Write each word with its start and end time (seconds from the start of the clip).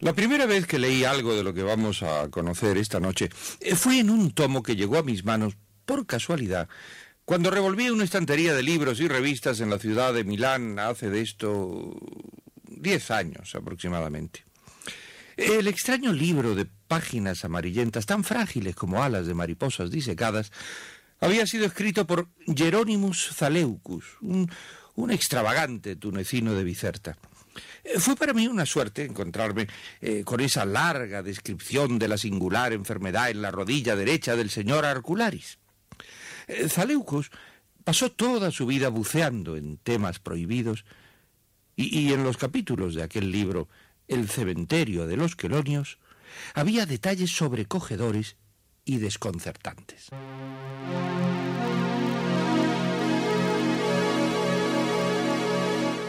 La 0.00 0.12
primera 0.12 0.46
vez 0.46 0.66
que 0.66 0.78
leí 0.78 1.02
algo 1.02 1.34
de 1.34 1.42
lo 1.42 1.52
que 1.52 1.64
vamos 1.64 2.04
a 2.04 2.28
conocer 2.28 2.78
esta 2.78 3.00
noche 3.00 3.30
eh, 3.60 3.74
fue 3.74 3.98
en 3.98 4.10
un 4.10 4.30
tomo 4.30 4.62
que 4.62 4.76
llegó 4.76 4.96
a 4.96 5.02
mis 5.02 5.24
manos 5.24 5.56
por 5.84 6.06
casualidad, 6.06 6.68
cuando 7.24 7.50
revolví 7.50 7.90
una 7.90 8.04
estantería 8.04 8.54
de 8.54 8.62
libros 8.62 9.00
y 9.00 9.08
revistas 9.08 9.60
en 9.60 9.70
la 9.70 9.78
ciudad 9.78 10.14
de 10.14 10.22
Milán 10.22 10.78
hace 10.78 11.10
de 11.10 11.20
esto 11.20 11.98
diez 12.62 13.10
años 13.10 13.54
aproximadamente. 13.56 14.44
El 15.36 15.66
extraño 15.66 16.12
libro 16.12 16.54
de 16.54 16.66
páginas 16.86 17.44
amarillentas, 17.44 18.06
tan 18.06 18.22
frágiles 18.22 18.76
como 18.76 19.02
alas 19.02 19.26
de 19.26 19.34
mariposas 19.34 19.90
disecadas, 19.90 20.52
había 21.20 21.46
sido 21.46 21.66
escrito 21.66 22.06
por 22.06 22.28
Jeronimus 22.46 23.30
Zaleucus, 23.34 24.04
un, 24.20 24.50
un 24.94 25.10
extravagante 25.10 25.96
tunecino 25.96 26.54
de 26.54 26.64
Bicerta. 26.64 27.18
Eh, 27.84 27.98
Fue 27.98 28.16
para 28.16 28.32
mí 28.32 28.46
una 28.46 28.66
suerte 28.66 29.04
encontrarme 29.04 29.66
eh, 30.00 30.22
con 30.24 30.40
esa 30.40 30.64
larga 30.64 31.22
descripción 31.22 31.98
de 31.98 32.08
la 32.08 32.18
singular 32.18 32.72
enfermedad 32.72 33.30
en 33.30 33.42
la 33.42 33.50
rodilla 33.50 33.96
derecha 33.96 34.36
del 34.36 34.50
señor 34.50 34.84
Arcularis. 34.84 35.58
Eh, 36.46 36.68
Zaleucus 36.68 37.30
pasó 37.84 38.10
toda 38.10 38.50
su 38.50 38.66
vida 38.66 38.88
buceando 38.88 39.56
en 39.56 39.78
temas 39.78 40.18
prohibidos 40.18 40.84
y, 41.76 41.98
y 41.98 42.12
en 42.12 42.24
los 42.24 42.36
capítulos 42.36 42.94
de 42.94 43.02
aquel 43.02 43.30
libro, 43.30 43.68
El 44.08 44.28
cementerio 44.28 45.06
de 45.06 45.16
los 45.16 45.36
quelonios, 45.36 45.98
había 46.54 46.86
detalles 46.86 47.30
sobrecogedores 47.30 48.36
y 48.84 48.98
desconcertantes. 48.98 50.08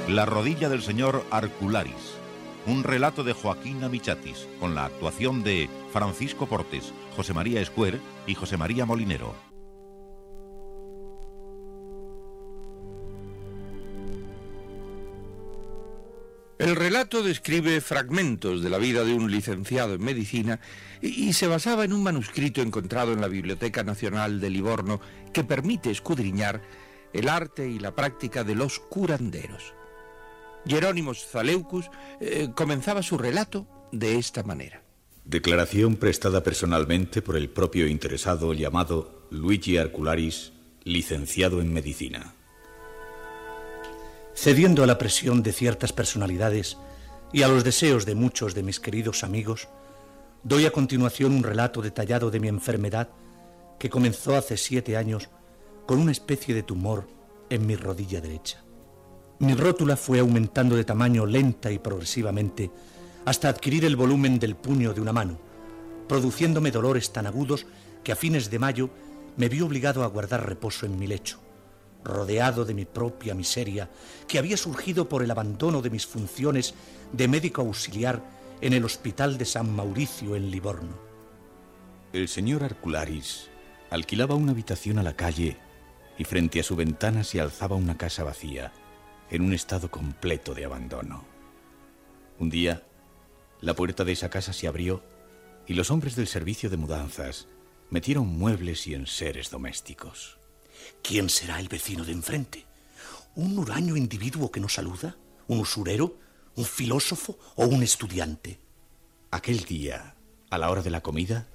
La 0.09 0.25
rodilla 0.25 0.69
del 0.69 0.81
señor 0.81 1.23
Arcularis. 1.29 2.17
Un 2.65 2.83
relato 2.83 3.23
de 3.23 3.33
Joaquín 3.33 3.83
Amichatis, 3.83 4.47
con 4.59 4.73
la 4.73 4.85
actuación 4.85 5.43
de 5.43 5.69
Francisco 5.93 6.47
Portes, 6.47 6.93
José 7.15 7.35
María 7.35 7.61
Escuer 7.61 7.99
y 8.25 8.33
José 8.33 8.57
María 8.57 8.87
Molinero. 8.87 9.35
El 16.57 16.75
relato 16.75 17.21
describe 17.21 17.79
fragmentos 17.79 18.63
de 18.63 18.69
la 18.71 18.79
vida 18.79 19.03
de 19.03 19.13
un 19.13 19.29
licenciado 19.29 19.93
en 19.93 20.03
medicina 20.03 20.59
y, 21.03 21.33
se 21.33 21.45
basaba 21.45 21.85
en 21.85 21.93
un 21.93 22.01
manuscrito 22.01 22.63
encontrado 22.63 23.13
en 23.13 23.21
la 23.21 23.27
Biblioteca 23.27 23.83
Nacional 23.83 24.39
de 24.39 24.49
Livorno 24.49 25.01
que 25.31 25.43
permite 25.43 25.91
escudriñar 25.91 26.63
el 27.13 27.29
arte 27.29 27.69
y 27.69 27.77
la 27.77 27.93
práctica 27.93 28.43
de 28.43 28.55
los 28.55 28.79
curanderos. 28.79 29.75
Jerónimos 30.65 31.25
Zaleucus 31.25 31.89
eh, 32.19 32.49
comenzaba 32.55 33.01
su 33.01 33.17
relato 33.17 33.67
de 33.91 34.17
esta 34.17 34.43
manera. 34.43 34.83
Declaración 35.25 35.95
prestada 35.95 36.43
personalmente 36.43 37.21
por 37.21 37.35
el 37.35 37.49
propio 37.49 37.87
interesado 37.87 38.53
llamado 38.53 39.27
Luigi 39.29 39.77
Arcularis, 39.77 40.53
licenciado 40.83 41.61
en 41.61 41.71
medicina. 41.71 42.33
Cediendo 44.33 44.83
a 44.83 44.87
la 44.87 44.97
presión 44.97 45.43
de 45.43 45.53
ciertas 45.53 45.93
personalidades 45.93 46.77
y 47.31 47.43
a 47.43 47.47
los 47.47 47.63
deseos 47.63 48.05
de 48.05 48.15
muchos 48.15 48.55
de 48.55 48.63
mis 48.63 48.79
queridos 48.79 49.23
amigos, 49.23 49.67
doy 50.43 50.65
a 50.65 50.71
continuación 50.71 51.33
un 51.33 51.43
relato 51.43 51.81
detallado 51.81 52.31
de 52.31 52.39
mi 52.39 52.47
enfermedad 52.47 53.09
que 53.77 53.89
comenzó 53.89 54.35
hace 54.35 54.57
siete 54.57 54.97
años 54.97 55.29
con 55.85 55.99
una 55.99 56.11
especie 56.11 56.55
de 56.55 56.63
tumor 56.63 57.07
en 57.49 57.67
mi 57.67 57.75
rodilla 57.75 58.21
derecha. 58.21 58.63
Mi 59.39 59.53
rótula 59.53 59.95
fue 59.95 60.19
aumentando 60.19 60.75
de 60.75 60.83
tamaño 60.83 61.25
lenta 61.25 61.72
y 61.72 61.79
progresivamente 61.79 62.69
hasta 63.23 63.47
adquirir 63.47 63.85
el 63.85 63.95
volumen 63.95 64.38
del 64.38 64.55
puño 64.55 64.94
de 64.94 65.00
una 65.00 65.13
mano, 65.13 65.39
produciéndome 66.09 66.72
dolores 66.72 67.13
tan 67.13 67.25
agudos 67.25 67.66
que 68.03 68.11
a 68.11 68.17
fines 68.17 68.50
de 68.50 68.59
mayo 68.59 68.89
me 69.38 69.47
vi 69.47 69.61
obligado 69.61 70.03
a 70.03 70.07
guardar 70.07 70.45
reposo 70.45 70.85
en 70.85 71.00
mi 71.00 71.07
lecho, 71.07 71.39
rodeado 72.03 72.66
de 72.66 72.73
mi 72.73 72.83
propia 72.83 73.33
miseria 73.33 73.89
que 74.27 74.39
había 74.39 74.57
surgido 74.57 75.07
por 75.07 75.23
el 75.23 75.31
abandono 75.31 75.81
de 75.81 75.89
mis 75.89 76.06
funciones 76.06 76.73
de 77.13 77.27
médico 77.29 77.61
auxiliar 77.61 78.21
en 78.59 78.73
el 78.73 78.83
Hospital 78.83 79.38
de 79.38 79.45
San 79.45 79.73
Mauricio 79.73 80.35
en 80.35 80.51
Livorno. 80.51 80.97
El 82.11 82.27
señor 82.27 82.63
Arcularis 82.63 83.50
alquilaba 83.89 84.35
una 84.35 84.51
habitación 84.51 85.00
a 85.00 85.03
la 85.03 85.16
calle 85.16 85.57
y 86.17 86.25
frente 86.25 86.59
a 86.59 86.63
su 86.63 86.75
ventana 86.75 87.23
se 87.23 87.39
alzaba 87.39 87.77
una 87.77 87.97
casa 87.97 88.23
vacía, 88.25 88.73
en 89.29 89.41
un 89.41 89.53
estado 89.53 89.90
completo 89.91 90.53
de 90.53 90.66
abandono. 90.66 91.25
Un 92.40 92.50
día, 92.50 92.84
la 93.62 93.75
puerta 93.75 94.03
de 94.03 94.13
esa 94.13 94.29
casa 94.29 94.53
se 94.53 94.67
abrió 94.67 95.03
y 95.67 95.73
los 95.73 95.91
hombres 95.91 96.16
del 96.16 96.28
servicio 96.28 96.69
de 96.69 96.78
mudanzas 96.78 97.47
metieron 97.89 98.28
muebles 98.28 98.88
y 98.88 98.94
enseres 98.94 99.50
domésticos. 99.50 100.38
¿Quién 101.03 101.29
será 101.29 101.59
el 101.59 101.68
vecino 101.68 102.06
de 102.06 102.13
enfrente? 102.13 102.66
¿Un 103.35 103.57
huraño 103.57 103.95
individuo 103.95 104.51
que 104.51 104.59
nos 104.59 104.73
saluda? 104.73 105.18
¿Un 105.47 105.59
usurero? 105.59 106.18
¿Un 106.56 106.66
filósofo 106.66 107.38
o 107.56 107.66
un 107.66 107.84
estudiante? 107.84 108.59
Aquel 109.31 109.63
día, 109.66 110.16
a 110.50 110.57
la 110.57 110.69
hora 110.69 110.81
de 110.81 110.89
la 110.89 111.01
comida, 111.01 111.47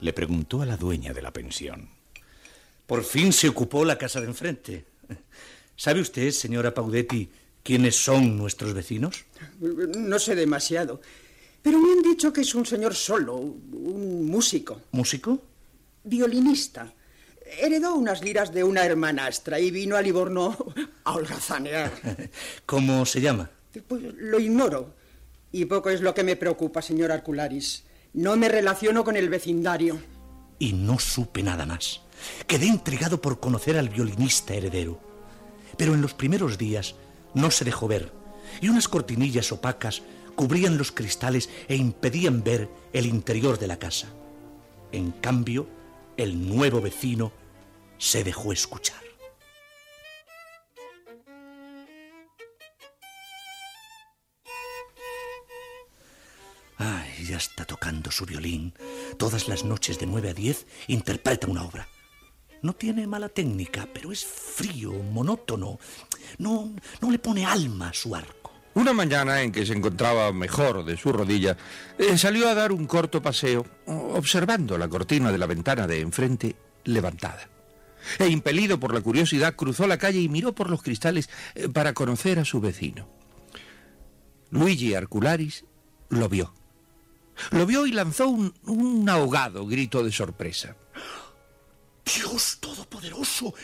le 0.00 0.12
preguntó 0.12 0.62
a 0.62 0.66
la 0.66 0.76
dueña 0.76 1.12
de 1.12 1.22
la 1.22 1.32
pensión. 1.32 1.90
Por 2.86 3.04
fin 3.04 3.32
se 3.32 3.48
ocupó 3.48 3.84
la 3.84 3.98
casa 3.98 4.20
de 4.20 4.28
enfrente. 4.28 4.86
¿Sabe 5.78 6.00
usted, 6.00 6.32
señora 6.32 6.74
Paudetti, 6.74 7.30
quiénes 7.62 7.94
son 7.94 8.36
nuestros 8.36 8.74
vecinos? 8.74 9.24
No 9.60 10.18
sé 10.18 10.34
demasiado. 10.34 11.00
Pero 11.62 11.78
me 11.78 11.92
han 11.92 12.02
dicho 12.02 12.32
que 12.32 12.40
es 12.40 12.52
un 12.56 12.66
señor 12.66 12.96
solo, 12.96 13.36
un 13.36 14.26
músico, 14.26 14.80
¿Músico? 14.90 15.40
violinista. 16.02 16.92
Heredó 17.60 17.94
unas 17.94 18.24
liras 18.24 18.52
de 18.52 18.64
una 18.64 18.84
hermanastra 18.84 19.60
y 19.60 19.70
vino 19.70 19.96
a 19.96 20.02
Livorno 20.02 20.56
a 21.04 21.14
holgazanear. 21.14 21.92
¿Cómo 22.66 23.06
se 23.06 23.20
llama? 23.20 23.48
Pues 23.86 24.02
lo 24.16 24.40
ignoro. 24.40 24.94
Y 25.52 25.66
poco 25.66 25.90
es 25.90 26.00
lo 26.00 26.12
que 26.12 26.24
me 26.24 26.34
preocupa, 26.34 26.82
señor 26.82 27.12
Arcularis. 27.12 27.84
No 28.14 28.36
me 28.36 28.48
relaciono 28.48 29.04
con 29.04 29.16
el 29.16 29.28
vecindario. 29.28 29.96
Y 30.58 30.72
no 30.72 30.98
supe 30.98 31.44
nada 31.44 31.66
más. 31.66 32.00
Quedé 32.48 32.66
intrigado 32.66 33.20
por 33.22 33.38
conocer 33.38 33.78
al 33.78 33.90
violinista 33.90 34.54
heredero. 34.54 35.07
Pero 35.78 35.94
en 35.94 36.02
los 36.02 36.12
primeros 36.12 36.58
días 36.58 36.96
no 37.32 37.50
se 37.50 37.64
dejó 37.64 37.88
ver, 37.88 38.12
y 38.60 38.68
unas 38.68 38.88
cortinillas 38.88 39.50
opacas 39.52 40.02
cubrían 40.34 40.76
los 40.76 40.92
cristales 40.92 41.48
e 41.68 41.76
impedían 41.76 42.44
ver 42.44 42.68
el 42.92 43.06
interior 43.06 43.58
de 43.58 43.66
la 43.66 43.78
casa. 43.78 44.08
En 44.92 45.12
cambio, 45.12 45.66
el 46.16 46.48
nuevo 46.48 46.80
vecino 46.80 47.32
se 47.96 48.24
dejó 48.24 48.52
escuchar. 48.52 49.02
Ay, 56.76 57.24
ya 57.24 57.36
está 57.36 57.64
tocando 57.64 58.10
su 58.12 58.24
violín. 58.24 58.72
Todas 59.18 59.48
las 59.48 59.64
noches 59.64 59.98
de 59.98 60.06
9 60.06 60.30
a 60.30 60.34
10 60.34 60.66
interpreta 60.86 61.48
una 61.48 61.64
obra. 61.64 61.88
No 62.62 62.72
tiene 62.72 63.06
mala 63.06 63.28
técnica, 63.28 63.88
pero 63.92 64.12
es 64.12 64.24
frío, 64.24 64.92
monótono. 64.92 65.78
No, 66.38 66.72
no 67.00 67.10
le 67.10 67.18
pone 67.18 67.46
alma 67.46 67.88
a 67.88 67.94
su 67.94 68.14
arco. 68.14 68.52
Una 68.74 68.92
mañana 68.92 69.42
en 69.42 69.50
que 69.50 69.66
se 69.66 69.72
encontraba 69.72 70.32
mejor 70.32 70.84
de 70.84 70.96
su 70.96 71.12
rodilla, 71.12 71.56
eh, 71.98 72.16
salió 72.16 72.48
a 72.48 72.54
dar 72.54 72.70
un 72.70 72.86
corto 72.86 73.20
paseo, 73.20 73.66
observando 73.86 74.78
la 74.78 74.88
cortina 74.88 75.32
de 75.32 75.38
la 75.38 75.46
ventana 75.46 75.86
de 75.86 76.00
enfrente 76.00 76.54
levantada. 76.84 77.48
E 78.18 78.28
impelido 78.28 78.78
por 78.78 78.94
la 78.94 79.00
curiosidad, 79.00 79.56
cruzó 79.56 79.86
la 79.86 79.98
calle 79.98 80.20
y 80.20 80.28
miró 80.28 80.54
por 80.54 80.70
los 80.70 80.82
cristales 80.82 81.28
eh, 81.54 81.68
para 81.68 81.92
conocer 81.92 82.38
a 82.38 82.44
su 82.44 82.60
vecino. 82.60 83.08
Luigi 84.50 84.94
Arcularis 84.94 85.64
lo 86.08 86.28
vio. 86.28 86.54
Lo 87.50 87.66
vio 87.66 87.86
y 87.86 87.92
lanzó 87.92 88.28
un, 88.28 88.54
un 88.64 89.08
ahogado 89.08 89.66
grito 89.66 90.02
de 90.02 90.12
sorpresa. 90.12 90.76
Dios 92.08 92.58
Todopoderoso, 92.60 93.54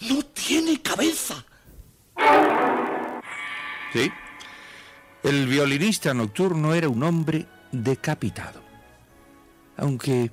no 0.00 0.22
tiene 0.22 0.80
cabeza. 0.80 1.44
Sí, 3.92 4.10
el 5.22 5.46
violinista 5.46 6.14
nocturno 6.14 6.74
era 6.74 6.88
un 6.88 7.02
hombre 7.02 7.46
decapitado. 7.70 8.62
Aunque, 9.76 10.32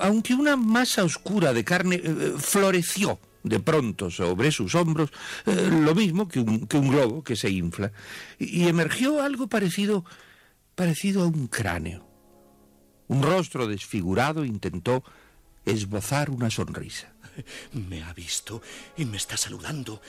aunque 0.00 0.34
una 0.34 0.56
masa 0.56 1.04
oscura 1.04 1.52
de 1.52 1.64
carne 1.64 2.00
eh, 2.04 2.34
floreció 2.38 3.18
de 3.42 3.60
pronto 3.60 4.10
sobre 4.10 4.52
sus 4.52 4.74
hombros, 4.74 5.10
eh, 5.46 5.68
lo 5.70 5.94
mismo 5.94 6.28
que 6.28 6.40
un, 6.40 6.66
que 6.66 6.76
un, 6.76 6.88
globo 6.88 7.24
que 7.24 7.34
se 7.34 7.50
infla, 7.50 7.92
y, 8.38 8.62
y 8.64 8.68
emergió 8.68 9.22
algo 9.22 9.48
parecido, 9.48 10.04
parecido 10.74 11.22
a 11.22 11.26
un 11.26 11.46
cráneo. 11.48 12.06
Un 13.08 13.22
rostro 13.22 13.66
desfigurado 13.66 14.44
intentó 14.44 15.04
esbozar 15.64 16.30
una 16.30 16.50
sonrisa. 16.50 17.12
Me 17.72 18.02
ha 18.02 18.12
visto 18.12 18.62
y 18.96 19.04
me 19.04 19.16
está 19.16 19.36
saludando. 19.36 20.00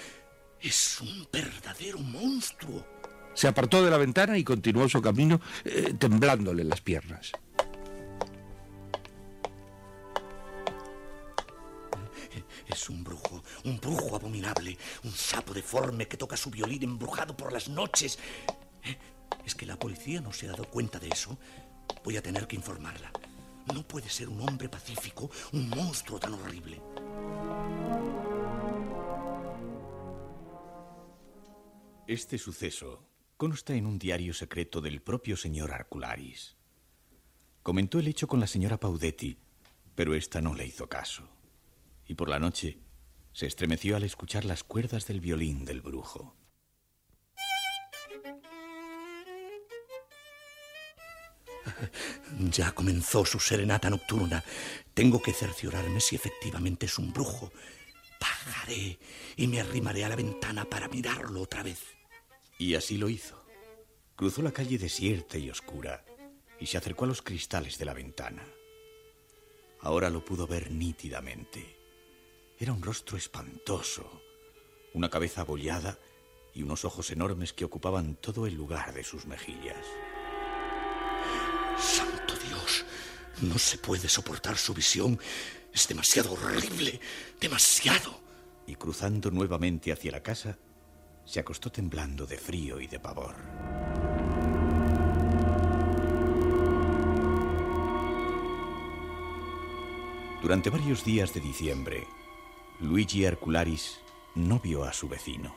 Es 0.60 1.02
un 1.02 1.28
verdadero 1.32 2.00
monstruo. 2.00 2.86
Se 3.34 3.48
apartó 3.48 3.84
de 3.84 3.92
la 3.92 3.98
ventana 3.98 4.38
y 4.38 4.44
continuó 4.44 4.88
su 4.88 5.02
camino 5.02 5.42
eh, 5.66 5.94
temblándole 5.98 6.64
las 6.64 6.82
piernas. 6.82 7.32
Es 12.68 12.90
un 12.90 13.04
brujo, 13.04 13.44
un 13.64 13.80
brujo 13.80 14.16
abominable, 14.16 14.78
un 15.04 15.12
sapo 15.12 15.54
deforme 15.54 16.08
que 16.08 16.18
toca 16.18 16.36
su 16.36 16.50
violín 16.50 16.84
embrujado 16.84 17.36
por 17.38 17.54
las 17.54 17.70
noches. 17.70 18.18
¿Es 19.46 19.56
que 19.56 19.66
la 19.66 19.78
policía 19.78 20.20
no 20.20 20.34
se 20.34 20.48
ha 20.48 20.52
dado 20.52 20.66
cuenta 20.70 21.00
de 21.00 21.10
eso? 21.10 21.38
Voy 22.04 22.18
a 22.18 22.24
tener 22.24 22.48
que 22.48 22.56
informarla. 22.56 23.12
No 23.74 23.88
puede 23.88 24.10
ser 24.10 24.30
un 24.30 24.42
hombre 24.42 24.70
pacífico, 24.70 25.30
un 25.54 25.70
monstruo 25.70 26.20
tan 26.20 26.34
horrible. 26.34 26.82
Este 32.08 32.38
suceso 32.38 33.08
consta 33.38 33.74
en 33.74 33.88
un 33.88 33.98
diario 33.98 34.34
secreto 34.34 34.80
del 34.82 35.02
propio 35.02 35.36
señor 35.36 35.74
Arcularis. 35.74 36.56
Comentó 37.64 38.00
el 38.00 38.08
hecho 38.08 38.28
con 38.28 38.40
la 38.40 38.48
señora 38.48 38.80
Paudetti, 38.80 39.40
pero 39.96 40.14
ésta 40.14 40.40
no 40.40 40.54
le 40.54 40.68
hizo 40.68 40.88
caso. 40.88 41.28
Y 42.06 42.14
por 42.14 42.30
la 42.30 42.40
noche 42.40 42.78
se 43.34 43.48
estremeció 43.48 43.96
al 43.96 44.04
escuchar 44.04 44.46
las 44.46 44.64
cuerdas 44.64 45.08
del 45.08 45.20
violín 45.20 45.66
del 45.66 45.82
brujo. 45.82 46.36
Ya 52.52 52.72
comenzó 52.74 53.26
su 53.26 53.40
serenata 53.40 53.90
nocturna. 53.90 54.44
Tengo 54.94 55.22
que 55.22 55.34
cerciorarme 55.34 56.00
si 56.00 56.16
efectivamente 56.16 56.86
es 56.86 56.98
un 56.98 57.14
brujo. 57.14 57.52
Bajaré 58.20 58.98
y 59.36 59.48
me 59.48 59.60
arrimaré 59.60 60.06
a 60.06 60.10
la 60.10 60.16
ventana 60.16 60.66
para 60.66 60.88
mirarlo 60.88 61.42
otra 61.42 61.64
vez. 61.64 61.82
Y 62.58 62.76
así 62.76 62.98
lo 62.98 63.10
hizo. 63.10 63.44
Cruzó 64.16 64.42
la 64.42 64.52
calle 64.52 64.78
desierta 64.78 65.38
y 65.38 65.50
oscura 65.50 66.06
y 66.60 66.68
se 66.68 66.78
acercó 66.78 67.06
a 67.06 67.08
los 67.08 67.22
cristales 67.22 67.78
de 67.78 67.86
la 67.86 67.94
ventana. 67.94 68.46
Ahora 69.82 70.10
lo 70.10 70.24
pudo 70.24 70.48
ver 70.48 70.72
nítidamente. 70.72 71.78
Era 72.58 72.72
un 72.72 72.82
rostro 72.82 73.18
espantoso, 73.18 74.22
una 74.94 75.10
cabeza 75.10 75.42
abollada 75.42 76.00
y 76.54 76.64
unos 76.64 76.86
ojos 76.86 77.12
enormes 77.12 77.52
que 77.52 77.66
ocupaban 77.66 78.16
todo 78.16 78.48
el 78.48 78.56
lugar 78.56 78.94
de 78.94 79.04
sus 79.04 79.26
mejillas. 79.26 79.86
No 83.42 83.58
se 83.58 83.78
puede 83.78 84.08
soportar 84.08 84.58
su 84.58 84.74
visión. 84.74 85.20
Es 85.74 85.88
demasiado 85.88 86.34
horrible, 86.34 87.00
demasiado. 87.40 88.20
Y 88.68 88.76
cruzando 88.76 89.30
nuevamente 89.30 89.92
hacia 89.92 90.12
la 90.12 90.24
casa, 90.24 90.58
se 91.26 91.40
acostó 91.40 91.72
temblando 91.72 92.26
de 92.26 92.38
frío 92.38 92.80
y 92.80 92.88
de 92.88 93.00
pavor. 93.00 93.36
Durante 100.42 100.70
varios 100.70 101.04
días 101.04 101.34
de 101.34 101.42
diciembre, 101.42 102.08
Luigi 102.80 103.24
Hercularis 103.24 104.00
no 104.36 104.60
vio 104.60 104.84
a 104.84 104.94
su 104.94 105.08
vecino. 105.08 105.56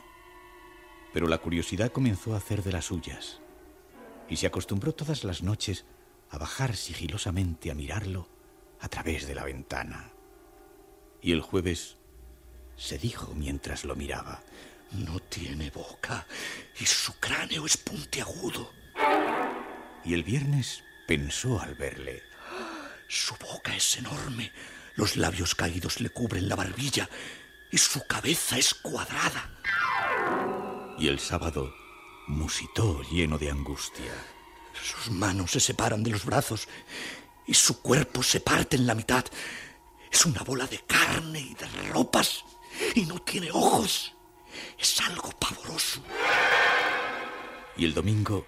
Pero 1.13 1.27
la 1.27 1.37
curiosidad 1.37 1.91
comenzó 1.91 2.33
a 2.33 2.37
hacer 2.37 2.63
de 2.63 2.71
las 2.71 2.85
suyas 2.85 3.39
y 4.29 4.37
se 4.37 4.47
acostumbró 4.47 4.93
todas 4.93 5.23
las 5.23 5.43
noches 5.43 5.85
a 6.29 6.37
bajar 6.37 6.75
sigilosamente 6.75 7.71
a 7.71 7.75
mirarlo 7.75 8.29
a 8.79 8.89
través 8.89 9.27
de 9.27 9.35
la 9.35 9.43
ventana. 9.43 10.11
Y 11.21 11.31
el 11.31 11.41
jueves 11.41 11.97
se 12.77 12.97
dijo 12.97 13.33
mientras 13.35 13.83
lo 13.83 13.95
miraba, 13.95 14.41
no 14.91 15.19
tiene 15.19 15.69
boca 15.69 16.25
y 16.79 16.85
su 16.85 17.13
cráneo 17.19 17.65
es 17.65 17.77
puntiagudo. 17.77 18.71
Y 20.05 20.13
el 20.13 20.23
viernes 20.23 20.83
pensó 21.07 21.59
al 21.59 21.75
verle. 21.75 22.23
Su 23.07 23.35
boca 23.35 23.75
es 23.75 23.97
enorme, 23.97 24.51
los 24.95 25.17
labios 25.17 25.55
caídos 25.55 25.99
le 25.99 26.09
cubren 26.09 26.47
la 26.47 26.55
barbilla 26.55 27.09
y 27.71 27.77
su 27.77 28.05
cabeza 28.05 28.57
es 28.57 28.73
cuadrada. 28.73 29.49
Y 30.97 31.07
el 31.07 31.19
sábado 31.19 31.73
musitó 32.27 33.01
lleno 33.03 33.37
de 33.37 33.49
angustia. 33.49 34.13
Sus 34.73 35.11
manos 35.11 35.51
se 35.51 35.59
separan 35.59 36.03
de 36.03 36.11
los 36.11 36.25
brazos 36.25 36.67
y 37.45 37.53
su 37.53 37.81
cuerpo 37.81 38.23
se 38.23 38.39
parte 38.39 38.75
en 38.75 38.87
la 38.87 38.95
mitad. 38.95 39.25
Es 40.11 40.25
una 40.25 40.41
bola 40.43 40.67
de 40.67 40.79
carne 40.79 41.39
y 41.39 41.53
de 41.53 41.67
ropas 41.91 42.43
y 42.95 43.01
no 43.05 43.19
tiene 43.19 43.51
ojos. 43.51 44.13
Es 44.77 44.99
algo 45.01 45.29
pavoroso. 45.31 46.01
Y 47.77 47.85
el 47.85 47.93
domingo 47.93 48.45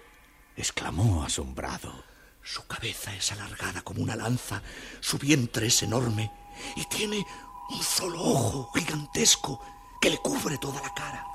exclamó 0.56 1.24
asombrado. 1.24 2.04
Su 2.42 2.66
cabeza 2.66 3.14
es 3.14 3.30
alargada 3.32 3.82
como 3.82 4.02
una 4.02 4.16
lanza, 4.16 4.62
su 5.00 5.16
vientre 5.16 5.68
es 5.68 5.82
enorme 5.82 6.30
y 6.74 6.84
tiene 6.86 7.24
un 7.70 7.82
solo 7.82 8.20
ojo 8.20 8.70
gigantesco 8.74 9.60
que 10.00 10.10
le 10.10 10.18
cubre 10.18 10.58
toda 10.58 10.82
la 10.82 10.92
cara. 10.92 11.26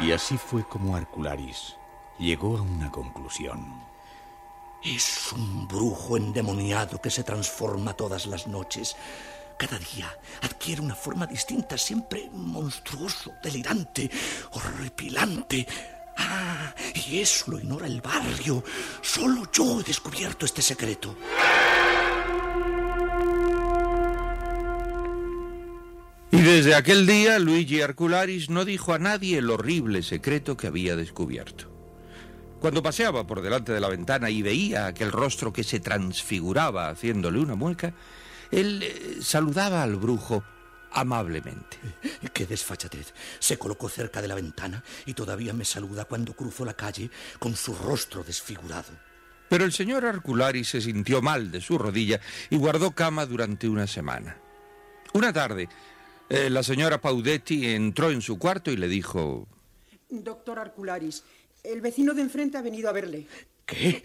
Y 0.00 0.12
así 0.12 0.36
fue 0.36 0.68
como 0.68 0.94
Arcularis 0.94 1.78
llegó 2.18 2.56
a 2.56 2.62
una 2.62 2.90
conclusión. 2.90 3.88
Es 4.82 5.32
un 5.32 5.66
brujo 5.66 6.16
endemoniado 6.16 7.00
que 7.00 7.10
se 7.10 7.24
transforma 7.24 7.94
todas 7.94 8.26
las 8.26 8.46
noches. 8.46 8.96
Cada 9.58 9.78
día 9.78 10.16
adquiere 10.42 10.80
una 10.80 10.94
forma 10.94 11.26
distinta, 11.26 11.76
siempre 11.76 12.30
monstruoso, 12.32 13.32
delirante, 13.42 14.08
horripilante. 14.52 15.66
Ah, 16.16 16.74
y 16.94 17.18
eso 17.18 17.50
lo 17.50 17.58
ignora 17.58 17.86
el 17.86 18.00
barrio. 18.00 18.62
Solo 19.02 19.50
yo 19.52 19.80
he 19.80 19.84
descubierto 19.84 20.46
este 20.46 20.62
secreto. 20.62 21.16
Y 26.30 26.40
desde 26.42 26.74
aquel 26.74 27.06
día 27.06 27.38
Luigi 27.38 27.80
Arcularis 27.80 28.50
no 28.50 28.64
dijo 28.64 28.92
a 28.92 28.98
nadie 28.98 29.38
el 29.38 29.50
horrible 29.50 30.02
secreto 30.02 30.56
que 30.56 30.66
había 30.66 30.94
descubierto. 30.94 31.77
Cuando 32.60 32.82
paseaba 32.82 33.26
por 33.26 33.40
delante 33.40 33.72
de 33.72 33.80
la 33.80 33.88
ventana 33.88 34.30
y 34.30 34.42
veía 34.42 34.86
aquel 34.86 35.12
rostro 35.12 35.52
que 35.52 35.62
se 35.62 35.78
transfiguraba 35.78 36.88
haciéndole 36.88 37.38
una 37.38 37.54
mueca, 37.54 37.94
él 38.50 38.82
eh, 38.82 39.18
saludaba 39.20 39.82
al 39.82 39.96
brujo 39.96 40.42
amablemente. 40.92 41.78
¡Qué 42.32 42.46
desfachatez! 42.46 43.14
Se 43.38 43.58
colocó 43.58 43.88
cerca 43.88 44.20
de 44.20 44.28
la 44.28 44.34
ventana 44.34 44.82
y 45.06 45.14
todavía 45.14 45.52
me 45.52 45.64
saluda 45.64 46.06
cuando 46.06 46.34
cruzo 46.34 46.64
la 46.64 46.74
calle 46.74 47.10
con 47.38 47.54
su 47.54 47.74
rostro 47.74 48.24
desfigurado. 48.24 48.90
Pero 49.48 49.64
el 49.64 49.72
señor 49.72 50.04
Arculari 50.04 50.64
se 50.64 50.80
sintió 50.80 51.22
mal 51.22 51.50
de 51.50 51.60
su 51.60 51.78
rodilla 51.78 52.20
y 52.50 52.56
guardó 52.56 52.90
cama 52.90 53.24
durante 53.24 53.68
una 53.68 53.86
semana. 53.86 54.36
Una 55.14 55.32
tarde, 55.32 55.68
eh, 56.28 56.50
la 56.50 56.62
señora 56.62 57.00
Paudetti 57.00 57.68
entró 57.68 58.10
en 58.10 58.20
su 58.20 58.38
cuarto 58.38 58.70
y 58.70 58.76
le 58.76 58.88
dijo... 58.88 59.46
Doctor 60.10 60.58
Arcularis, 60.58 61.22
el 61.64 61.80
vecino 61.80 62.14
de 62.14 62.22
enfrente 62.22 62.56
ha 62.58 62.62
venido 62.62 62.88
a 62.88 62.92
verle. 62.92 63.26
¿Qué? 63.66 64.02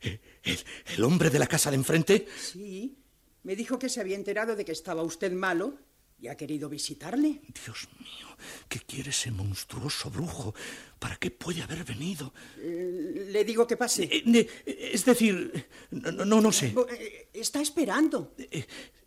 ¿El, 0.00 0.58
el 0.96 1.04
hombre 1.04 1.30
de 1.30 1.38
la 1.38 1.46
casa 1.46 1.70
de 1.70 1.76
enfrente? 1.76 2.26
Sí. 2.40 2.96
Me 3.42 3.56
dijo 3.56 3.78
que 3.78 3.88
se 3.88 4.00
había 4.00 4.16
enterado 4.16 4.56
de 4.56 4.64
que 4.64 4.72
estaba 4.72 5.02
usted 5.02 5.32
malo 5.32 5.78
y 6.18 6.28
ha 6.28 6.36
querido 6.36 6.68
visitarle. 6.68 7.42
Dios 7.64 7.88
mío, 8.00 8.36
¿qué 8.68 8.80
quiere 8.80 9.10
ese 9.10 9.30
monstruoso 9.30 10.10
brujo? 10.10 10.54
¿Para 10.98 11.16
qué 11.16 11.30
puede 11.30 11.62
haber 11.62 11.84
venido? 11.84 12.32
Eh, 12.58 13.28
le 13.30 13.44
digo 13.44 13.66
que 13.66 13.76
pase. 13.76 14.04
Eh, 14.04 14.22
eh, 14.66 14.90
es 14.94 15.04
decir, 15.04 15.66
no, 15.90 16.24
no, 16.24 16.40
no 16.40 16.52
sé. 16.52 16.74
Eh, 16.90 17.28
Está 17.34 17.60
esperando. 17.60 18.34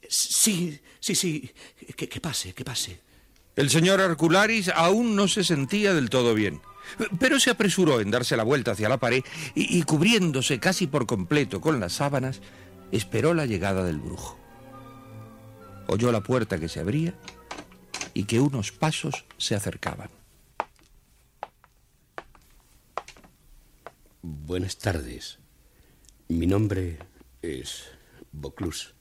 Sí, 0.07 0.79
sí, 0.99 1.15
sí. 1.15 1.51
Que, 1.95 2.07
que 2.07 2.21
pase, 2.21 2.53
que 2.53 2.63
pase. 2.63 2.99
El 3.55 3.69
señor 3.69 3.99
Arcularis 3.99 4.69
aún 4.69 5.15
no 5.15 5.27
se 5.27 5.43
sentía 5.43 5.93
del 5.93 6.09
todo 6.09 6.33
bien, 6.33 6.61
pero 7.19 7.39
se 7.39 7.49
apresuró 7.49 8.01
en 8.01 8.11
darse 8.11 8.37
la 8.37 8.43
vuelta 8.43 8.71
hacia 8.71 8.89
la 8.89 8.99
pared 8.99 9.23
y, 9.55 9.81
cubriéndose 9.83 10.59
casi 10.59 10.87
por 10.87 11.05
completo 11.05 11.61
con 11.61 11.79
las 11.79 11.93
sábanas, 11.93 12.41
esperó 12.91 13.33
la 13.33 13.45
llegada 13.45 13.83
del 13.83 13.99
brujo. 13.99 14.37
Oyó 15.87 16.11
la 16.11 16.21
puerta 16.21 16.59
que 16.59 16.69
se 16.69 16.79
abría 16.79 17.13
y 18.13 18.25
que 18.25 18.39
unos 18.39 18.71
pasos 18.71 19.25
se 19.37 19.55
acercaban. 19.55 20.09
Buenas 24.21 24.77
tardes. 24.77 25.39
Mi 26.27 26.45
nombre 26.45 26.99
es 27.41 27.85
Boclus 28.31 28.93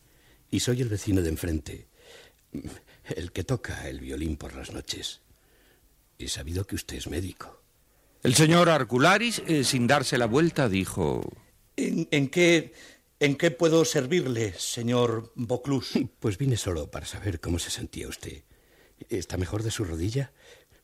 y 0.51 0.61
soy 0.61 0.81
el 0.81 0.89
vecino 0.89 1.21
de 1.21 1.29
enfrente, 1.29 1.89
el 3.05 3.33
que 3.33 3.45
toca 3.45 3.89
el 3.89 4.01
violín 4.01 4.37
por 4.37 4.55
las 4.55 4.73
noches. 4.73 5.21
He 6.19 6.29
sabido 6.29 6.67
que 6.67 6.75
usted 6.75 6.97
es 6.97 7.09
médico. 7.09 7.58
El 8.23 8.35
señor 8.35 8.69
Arcularis, 8.69 9.43
eh, 9.47 9.65
sin 9.65 9.87
darse 9.87 10.19
la 10.19 10.27
vuelta, 10.27 10.69
dijo... 10.69 11.23
¿En, 11.77 12.09
en 12.11 12.29
qué, 12.29 12.73
¿En 13.21 13.37
qué 13.37 13.51
puedo 13.51 13.85
servirle, 13.85 14.55
señor 14.59 15.33
Boclus? 15.35 15.93
Pues 16.21 16.39
vine 16.39 16.57
solo 16.57 16.91
para 16.91 17.07
saber 17.07 17.41
cómo 17.41 17.59
se 17.59 17.71
sentía 17.71 18.09
usted. 18.09 18.43
¿Está 19.09 19.37
mejor 19.37 19.63
de 19.63 19.71
su 19.71 19.85
rodilla? 19.85 20.33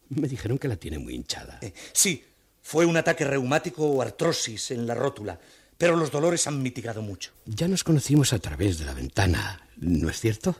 Me 0.08 0.28
dijeron 0.28 0.58
que 0.58 0.68
la 0.68 0.76
tiene 0.76 0.98
muy 0.98 1.14
hinchada. 1.14 1.58
Eh, 1.62 1.72
sí, 1.92 2.24
fue 2.62 2.86
un 2.86 2.96
ataque 2.96 3.24
reumático 3.24 3.84
o 3.84 4.02
artrosis 4.02 4.72
en 4.72 4.86
la 4.86 4.94
rótula, 4.94 5.38
pero 5.78 5.96
los 5.96 6.10
dolores 6.10 6.46
han 6.46 6.62
mitigado 6.62 7.02
mucho. 7.02 7.32
Ya 7.46 7.68
nos 7.68 7.84
conocimos 7.84 8.32
a 8.32 8.38
través 8.38 8.78
de 8.78 8.84
la 8.84 8.94
ventana, 8.94 9.68
¿no 9.76 10.08
es 10.08 10.18
cierto? 10.18 10.56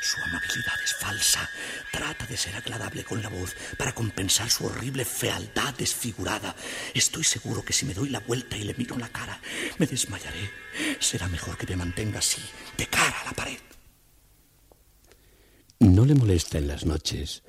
Su 0.00 0.20
amabilidad 0.20 0.74
es 0.84 0.94
falsa. 0.94 1.48
Trata 1.92 2.26
de 2.26 2.36
ser 2.36 2.56
agradable 2.56 3.04
con 3.04 3.22
la 3.22 3.28
voz 3.28 3.54
para 3.78 3.94
compensar 3.94 4.50
su 4.50 4.66
horrible 4.66 5.04
fealdad 5.04 5.74
desfigurada. 5.74 6.54
Estoy 6.94 7.24
seguro 7.24 7.64
que 7.64 7.72
si 7.72 7.86
me 7.86 7.94
doy 7.94 8.08
la 8.08 8.20
vuelta 8.20 8.56
y 8.56 8.64
le 8.64 8.74
miro 8.74 8.98
la 8.98 9.08
cara, 9.08 9.40
me 9.78 9.86
desmayaré. 9.86 10.50
Será 11.00 11.28
mejor 11.28 11.56
que 11.56 11.66
me 11.66 11.76
mantenga 11.76 12.18
así, 12.18 12.42
de 12.76 12.86
cara 12.86 13.20
a 13.22 13.24
la 13.26 13.32
pared. 13.32 13.58
¿No 15.78 16.04
le 16.04 16.14
molesta 16.14 16.58
en 16.58 16.68
las 16.68 16.86
noches 16.86 17.42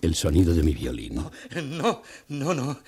el 0.00 0.14
sonido 0.14 0.54
de 0.54 0.62
mi 0.62 0.74
violín? 0.74 1.14
No, 1.14 1.30
no, 1.62 2.02
no, 2.28 2.54
no. 2.54 2.82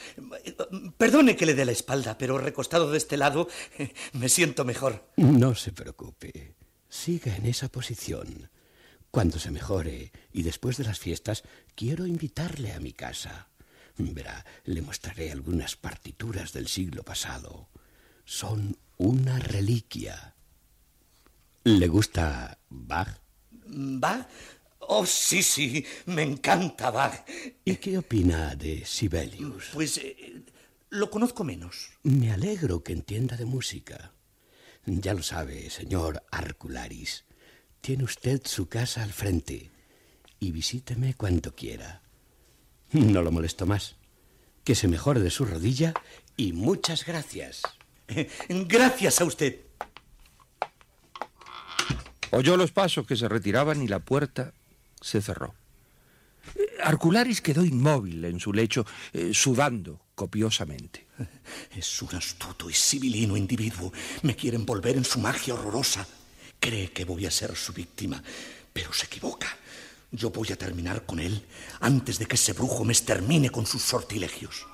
Perdone 0.96 1.36
que 1.36 1.46
le 1.46 1.54
dé 1.54 1.64
la 1.64 1.72
espalda, 1.72 2.16
pero 2.18 2.38
recostado 2.38 2.90
de 2.90 2.98
este 2.98 3.16
lado 3.16 3.48
me 4.12 4.28
siento 4.28 4.64
mejor. 4.64 5.04
No 5.16 5.54
se 5.54 5.72
preocupe. 5.72 6.54
Siga 6.88 7.36
en 7.36 7.46
esa 7.46 7.68
posición. 7.68 8.50
Cuando 9.16 9.38
se 9.38 9.50
mejore 9.50 10.12
y 10.30 10.42
después 10.42 10.76
de 10.76 10.84
las 10.84 10.98
fiestas, 10.98 11.42
quiero 11.74 12.06
invitarle 12.06 12.74
a 12.74 12.80
mi 12.80 12.92
casa. 12.92 13.48
Verá, 13.96 14.44
le 14.64 14.82
mostraré 14.82 15.32
algunas 15.32 15.74
partituras 15.74 16.52
del 16.52 16.68
siglo 16.68 17.02
pasado. 17.02 17.70
Son 18.26 18.76
una 18.98 19.38
reliquia. 19.38 20.34
¿Le 21.64 21.88
gusta 21.88 22.58
Bach? 22.68 23.08
¿Bach? 23.64 24.28
Oh, 24.80 25.06
sí, 25.06 25.42
sí, 25.42 25.82
me 26.04 26.20
encanta 26.20 26.90
Bach. 26.90 27.24
¿Y 27.64 27.76
qué 27.76 27.96
opina 27.96 28.54
de 28.54 28.84
Sibelius? 28.84 29.70
Pues 29.72 29.96
eh, 29.96 30.42
lo 30.90 31.08
conozco 31.10 31.42
menos. 31.42 31.88
Me 32.02 32.32
alegro 32.32 32.84
que 32.84 32.92
entienda 32.92 33.38
de 33.38 33.46
música. 33.46 34.12
Ya 34.84 35.14
lo 35.14 35.22
sabe, 35.22 35.70
señor 35.70 36.22
Arcularis. 36.30 37.25
Tiene 37.86 38.02
usted 38.02 38.42
su 38.44 38.68
casa 38.68 39.04
al 39.04 39.12
frente 39.12 39.70
y 40.40 40.50
visíteme 40.50 41.14
cuando 41.14 41.54
quiera. 41.54 42.02
No 42.90 43.22
lo 43.22 43.30
molesto 43.30 43.64
más. 43.64 43.94
Que 44.64 44.74
se 44.74 44.88
mejore 44.88 45.20
de 45.20 45.30
su 45.30 45.44
rodilla 45.44 45.94
y 46.36 46.52
muchas 46.52 47.06
gracias. 47.06 47.62
Gracias 48.48 49.20
a 49.20 49.24
usted. 49.24 49.60
Oyó 52.32 52.56
los 52.56 52.72
pasos 52.72 53.06
que 53.06 53.14
se 53.14 53.28
retiraban 53.28 53.80
y 53.80 53.86
la 53.86 54.00
puerta 54.00 54.52
se 55.00 55.22
cerró. 55.22 55.54
Arcularis 56.82 57.40
quedó 57.40 57.64
inmóvil 57.64 58.24
en 58.24 58.40
su 58.40 58.52
lecho, 58.52 58.84
eh, 59.12 59.30
sudando 59.32 60.00
copiosamente. 60.16 61.06
Es 61.70 62.02
un 62.02 62.12
astuto 62.16 62.68
y 62.68 62.72
sibilino 62.72 63.36
individuo. 63.36 63.92
Me 64.22 64.34
quiere 64.34 64.56
envolver 64.56 64.96
en 64.96 65.04
su 65.04 65.20
magia 65.20 65.54
horrorosa. 65.54 66.04
Cree 66.66 66.90
que 66.90 67.04
voy 67.04 67.24
a 67.26 67.30
ser 67.30 67.54
su 67.54 67.72
víctima, 67.72 68.20
pero 68.72 68.92
se 68.92 69.06
equivoca. 69.06 69.46
Yo 70.10 70.30
voy 70.30 70.50
a 70.50 70.58
terminar 70.58 71.06
con 71.06 71.20
él 71.20 71.46
antes 71.78 72.18
de 72.18 72.26
que 72.26 72.34
ese 72.34 72.54
brujo 72.54 72.84
me 72.84 72.92
extermine 72.92 73.50
con 73.50 73.66
sus 73.66 73.82
sortilegios. 73.82 74.66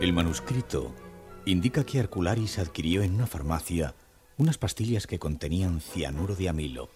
El 0.00 0.14
manuscrito 0.14 0.94
indica 1.44 1.84
que 1.84 2.00
Arcularis 2.00 2.58
adquirió 2.58 3.02
en 3.02 3.16
una 3.16 3.26
farmacia 3.26 3.94
unas 4.38 4.56
pastillas 4.56 5.06
que 5.06 5.18
contenían 5.18 5.82
cianuro 5.82 6.34
de 6.34 6.48
amilo 6.48 6.88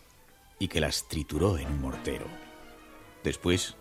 y 0.58 0.68
que 0.68 0.80
las 0.80 1.06
trituró 1.08 1.58
en 1.58 1.66
un 1.66 1.82
mortero. 1.82 2.24
Después 3.22 3.74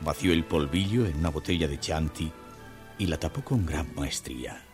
vació 0.00 0.32
el 0.32 0.46
polvillo 0.46 1.04
en 1.04 1.18
una 1.18 1.28
botella 1.28 1.68
de 1.68 1.78
Chianti 1.78 2.32
y 2.98 3.06
la 3.06 3.18
tapó 3.18 3.42
con 3.42 3.64
gran 3.64 3.94
maestría. 3.94 4.64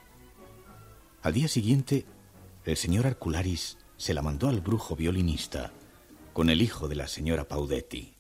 Al 1.23 1.33
día 1.33 1.49
siguiente, 1.49 2.07
el 2.65 2.77
señor 2.77 3.07
Arcularis 3.07 3.79
se 3.97 4.15
la 4.15 4.23
mandó 4.23 4.49
al 4.49 4.61
brujo 4.61 4.97
violinista 4.97 5.73
con 6.33 6.51
el 6.51 6.61
hijo 6.63 6.89
de 6.89 6.97
la 6.97 7.07
señora 7.07 7.47
Paudetti. 7.47 8.15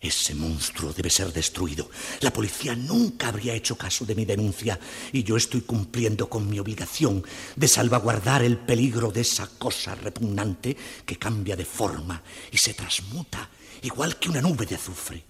Ese 0.00 0.34
monstruo 0.34 0.92
debe 0.92 1.10
ser 1.10 1.32
destruido. 1.32 1.90
La 2.20 2.32
policía 2.32 2.76
nunca 2.76 3.28
habría 3.28 3.54
hecho 3.54 3.76
caso 3.76 4.06
de 4.06 4.14
mi 4.14 4.24
denuncia 4.24 4.78
y 5.12 5.24
yo 5.24 5.36
estoy 5.36 5.62
cumpliendo 5.62 6.28
con 6.28 6.48
mi 6.48 6.60
obligación 6.60 7.24
de 7.56 7.66
salvaguardar 7.66 8.44
el 8.44 8.58
peligro 8.58 9.10
de 9.10 9.22
esa 9.22 9.48
cosa 9.58 9.96
repugnante 9.96 10.76
que 11.04 11.16
cambia 11.16 11.56
de 11.56 11.64
forma 11.64 12.22
y 12.52 12.58
se 12.58 12.74
transmuta 12.74 13.50
igual 13.82 14.18
que 14.20 14.28
una 14.28 14.40
nube 14.40 14.66
de 14.66 14.76
azufre. 14.76 15.24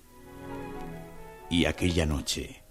Y 1.51 1.65
aquella 1.65 2.05
noche, 2.05 2.63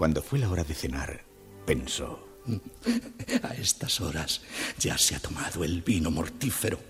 cuando 0.00 0.22
fue 0.22 0.38
la 0.38 0.48
hora 0.48 0.64
de 0.64 0.72
cenar, 0.72 1.20
pensó. 1.66 2.26
A 3.42 3.52
estas 3.52 4.00
horas 4.00 4.40
ya 4.78 4.96
se 4.96 5.14
ha 5.14 5.20
tomado 5.20 5.62
el 5.62 5.82
vino 5.82 6.10
mortífero. 6.10 6.80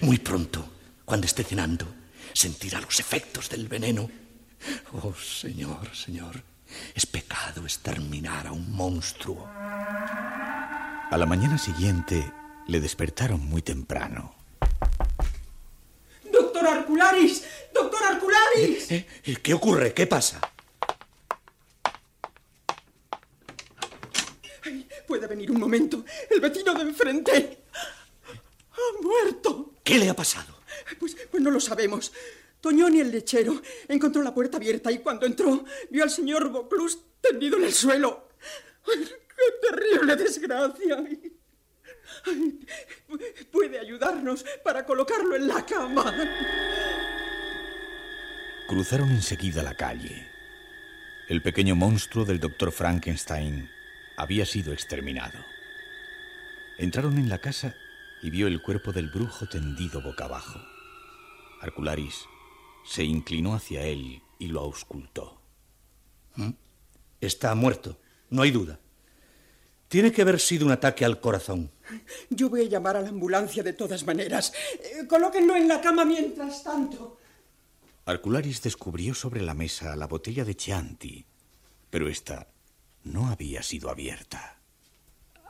Muy 0.00 0.18
pronto, 0.18 0.68
cuando 1.04 1.26
esté 1.26 1.44
cenando, 1.44 1.86
sentirá 2.32 2.80
los 2.80 2.98
efectos 2.98 3.48
del 3.48 3.68
veneno. 3.68 4.10
Oh, 4.94 5.14
señor, 5.14 5.94
señor, 5.94 6.42
es 6.92 7.06
pecado 7.06 7.62
exterminar 7.62 8.48
a 8.48 8.52
un 8.52 8.72
monstruo. 8.72 9.46
A 9.46 11.16
la 11.16 11.24
mañana 11.24 11.58
siguiente 11.58 12.32
le 12.66 12.80
despertaron 12.80 13.46
muy 13.46 13.62
temprano. 13.62 14.34
¡Doctor 16.32 16.66
Arcularis! 16.66 17.44
¡Doctor 17.72 18.02
Arcularis! 18.02 18.90
¿Eh? 18.90 19.06
¿Eh? 19.24 19.36
¿Qué 19.40 19.54
ocurre? 19.54 19.94
¿Qué 19.94 20.08
pasa? 20.08 20.40
Ay, 24.66 24.88
Puede 25.06 25.26
venir 25.26 25.50
un 25.50 25.60
momento. 25.60 26.04
El 26.28 26.40
vecino 26.40 26.74
de 26.74 26.82
enfrente 26.82 27.58
ha 28.72 29.02
muerto. 29.02 29.74
¿Qué 29.84 29.98
le 29.98 30.08
ha 30.08 30.14
pasado? 30.14 30.54
Pues, 30.98 31.16
pues 31.30 31.42
no 31.42 31.50
lo 31.50 31.60
sabemos. 31.60 32.12
Toñoni 32.60 33.00
el 33.00 33.12
lechero 33.12 33.62
encontró 33.86 34.22
la 34.22 34.34
puerta 34.34 34.56
abierta 34.56 34.90
y 34.90 34.98
cuando 34.98 35.26
entró 35.26 35.64
vio 35.90 36.02
al 36.02 36.10
señor 36.10 36.50
Boclus 36.50 36.98
tendido 37.20 37.56
en 37.58 37.64
el 37.64 37.72
suelo. 37.72 38.28
¡Ay, 38.86 39.04
¡Qué 39.04 39.68
terrible 39.68 40.16
desgracia! 40.16 41.04
Ay, 42.24 42.60
puede 43.52 43.78
ayudarnos 43.78 44.44
para 44.64 44.84
colocarlo 44.84 45.36
en 45.36 45.46
la 45.46 45.64
cama. 45.64 46.14
Cruzaron 48.66 49.10
enseguida 49.10 49.62
la 49.62 49.76
calle. 49.76 50.26
El 51.28 51.42
pequeño 51.42 51.76
monstruo 51.76 52.24
del 52.24 52.40
doctor 52.40 52.72
Frankenstein 52.72 53.70
había 54.16 54.46
sido 54.46 54.72
exterminado. 54.72 55.38
Entraron 56.78 57.18
en 57.18 57.28
la 57.28 57.40
casa 57.40 57.74
y 58.22 58.30
vio 58.30 58.46
el 58.46 58.62
cuerpo 58.62 58.92
del 58.92 59.08
brujo 59.08 59.46
tendido 59.48 60.02
boca 60.02 60.24
abajo. 60.24 60.60
Arcularis 61.60 62.24
Se 62.84 63.04
inclinó 63.04 63.54
hacia 63.54 63.84
él 63.84 64.22
y 64.38 64.48
lo 64.48 64.60
auscultó. 64.60 65.40
¿Mm? 66.36 66.50
Está 67.20 67.54
muerto, 67.54 67.98
no 68.30 68.42
hay 68.42 68.50
duda. 68.50 68.78
Tiene 69.88 70.12
que 70.12 70.22
haber 70.22 70.40
sido 70.40 70.66
un 70.66 70.72
ataque 70.72 71.04
al 71.04 71.20
corazón. 71.20 71.70
Yo 72.30 72.50
voy 72.50 72.62
a 72.62 72.68
llamar 72.68 72.96
a 72.96 73.00
la 73.00 73.08
ambulancia 73.08 73.62
de 73.62 73.72
todas 73.72 74.04
maneras. 74.04 74.52
Eh, 74.80 75.06
colóquenlo 75.06 75.56
en 75.56 75.68
la 75.68 75.80
cama 75.80 76.04
mientras 76.04 76.64
tanto. 76.64 77.18
Arcularis 78.04 78.62
descubrió 78.62 79.14
sobre 79.14 79.42
la 79.42 79.54
mesa 79.54 79.96
la 79.96 80.06
botella 80.06 80.44
de 80.44 80.54
Chianti, 80.54 81.24
pero 81.90 82.08
esta 82.08 82.48
no 83.06 83.28
había 83.28 83.62
sido 83.62 83.88
abierta. 83.90 84.58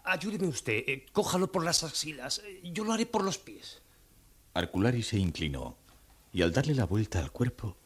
Ayúdeme 0.04 0.46
usted, 0.48 0.84
eh, 0.86 1.06
cójalo 1.12 1.50
por 1.50 1.64
las 1.64 1.82
axilas. 1.82 2.40
eh, 2.44 2.60
Yo 2.72 2.84
lo 2.84 2.92
haré 2.92 3.06
por 3.06 3.24
los 3.24 3.38
pies. 3.38 3.82
Arcularis 4.54 5.08
se 5.08 5.18
inclinó 5.18 5.76
y 6.32 6.42
al 6.42 6.52
darle 6.52 6.74
la 6.74 6.84
vuelta 6.86 7.18
al 7.18 7.32
cuerpo, 7.32 7.76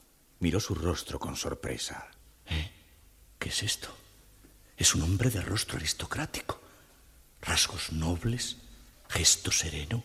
miró 0.40 0.60
su 0.60 0.74
rostro 0.74 1.18
con 1.18 1.36
sorpresa. 1.36 2.08
¿Qué 3.38 3.48
es 3.48 3.62
esto? 3.62 3.88
Es 4.76 4.94
un 4.94 5.02
hombre 5.02 5.30
de 5.30 5.40
rostro 5.40 5.76
aristocrático, 5.78 6.60
rasgos 7.40 7.92
nobles, 7.92 8.56
gesto 9.08 9.50
sereno. 9.50 10.02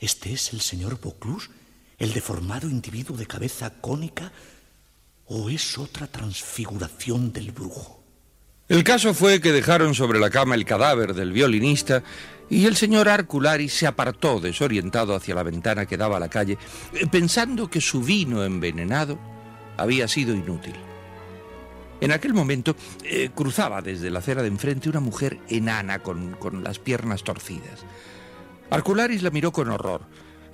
¿Este 0.00 0.32
es 0.32 0.52
el 0.52 0.60
señor 0.60 1.00
Boclus, 1.00 1.50
el 1.98 2.12
deformado 2.12 2.68
individuo 2.68 3.16
de 3.16 3.26
cabeza 3.26 3.80
cónica, 3.80 4.32
o 5.26 5.48
es 5.50 5.78
otra 5.78 6.06
transfiguración 6.08 7.32
del 7.32 7.52
brujo? 7.52 8.03
El 8.68 8.82
caso 8.82 9.12
fue 9.12 9.40
que 9.40 9.52
dejaron 9.52 9.94
sobre 9.94 10.18
la 10.18 10.30
cama 10.30 10.54
el 10.54 10.64
cadáver 10.64 11.14
del 11.14 11.32
violinista 11.32 12.02
y 12.48 12.64
el 12.64 12.76
señor 12.76 13.08
Arculari 13.10 13.68
se 13.68 13.86
apartó 13.86 14.40
desorientado 14.40 15.14
hacia 15.14 15.34
la 15.34 15.42
ventana 15.42 15.84
que 15.86 15.98
daba 15.98 16.16
a 16.16 16.20
la 16.20 16.30
calle, 16.30 16.56
eh, 16.94 17.06
pensando 17.10 17.68
que 17.68 17.82
su 17.82 18.00
vino 18.02 18.42
envenenado 18.42 19.18
había 19.76 20.08
sido 20.08 20.34
inútil. 20.34 20.74
En 22.00 22.10
aquel 22.12 22.32
momento 22.32 22.74
eh, 23.04 23.30
cruzaba 23.34 23.82
desde 23.82 24.10
la 24.10 24.20
acera 24.20 24.42
de 24.42 24.48
enfrente 24.48 24.88
una 24.88 25.00
mujer 25.00 25.40
enana 25.48 25.98
con, 25.98 26.32
con 26.34 26.64
las 26.64 26.78
piernas 26.78 27.22
torcidas. 27.22 27.84
Arcularis 28.70 29.22
la 29.22 29.30
miró 29.30 29.52
con 29.52 29.68
horror. 29.68 30.02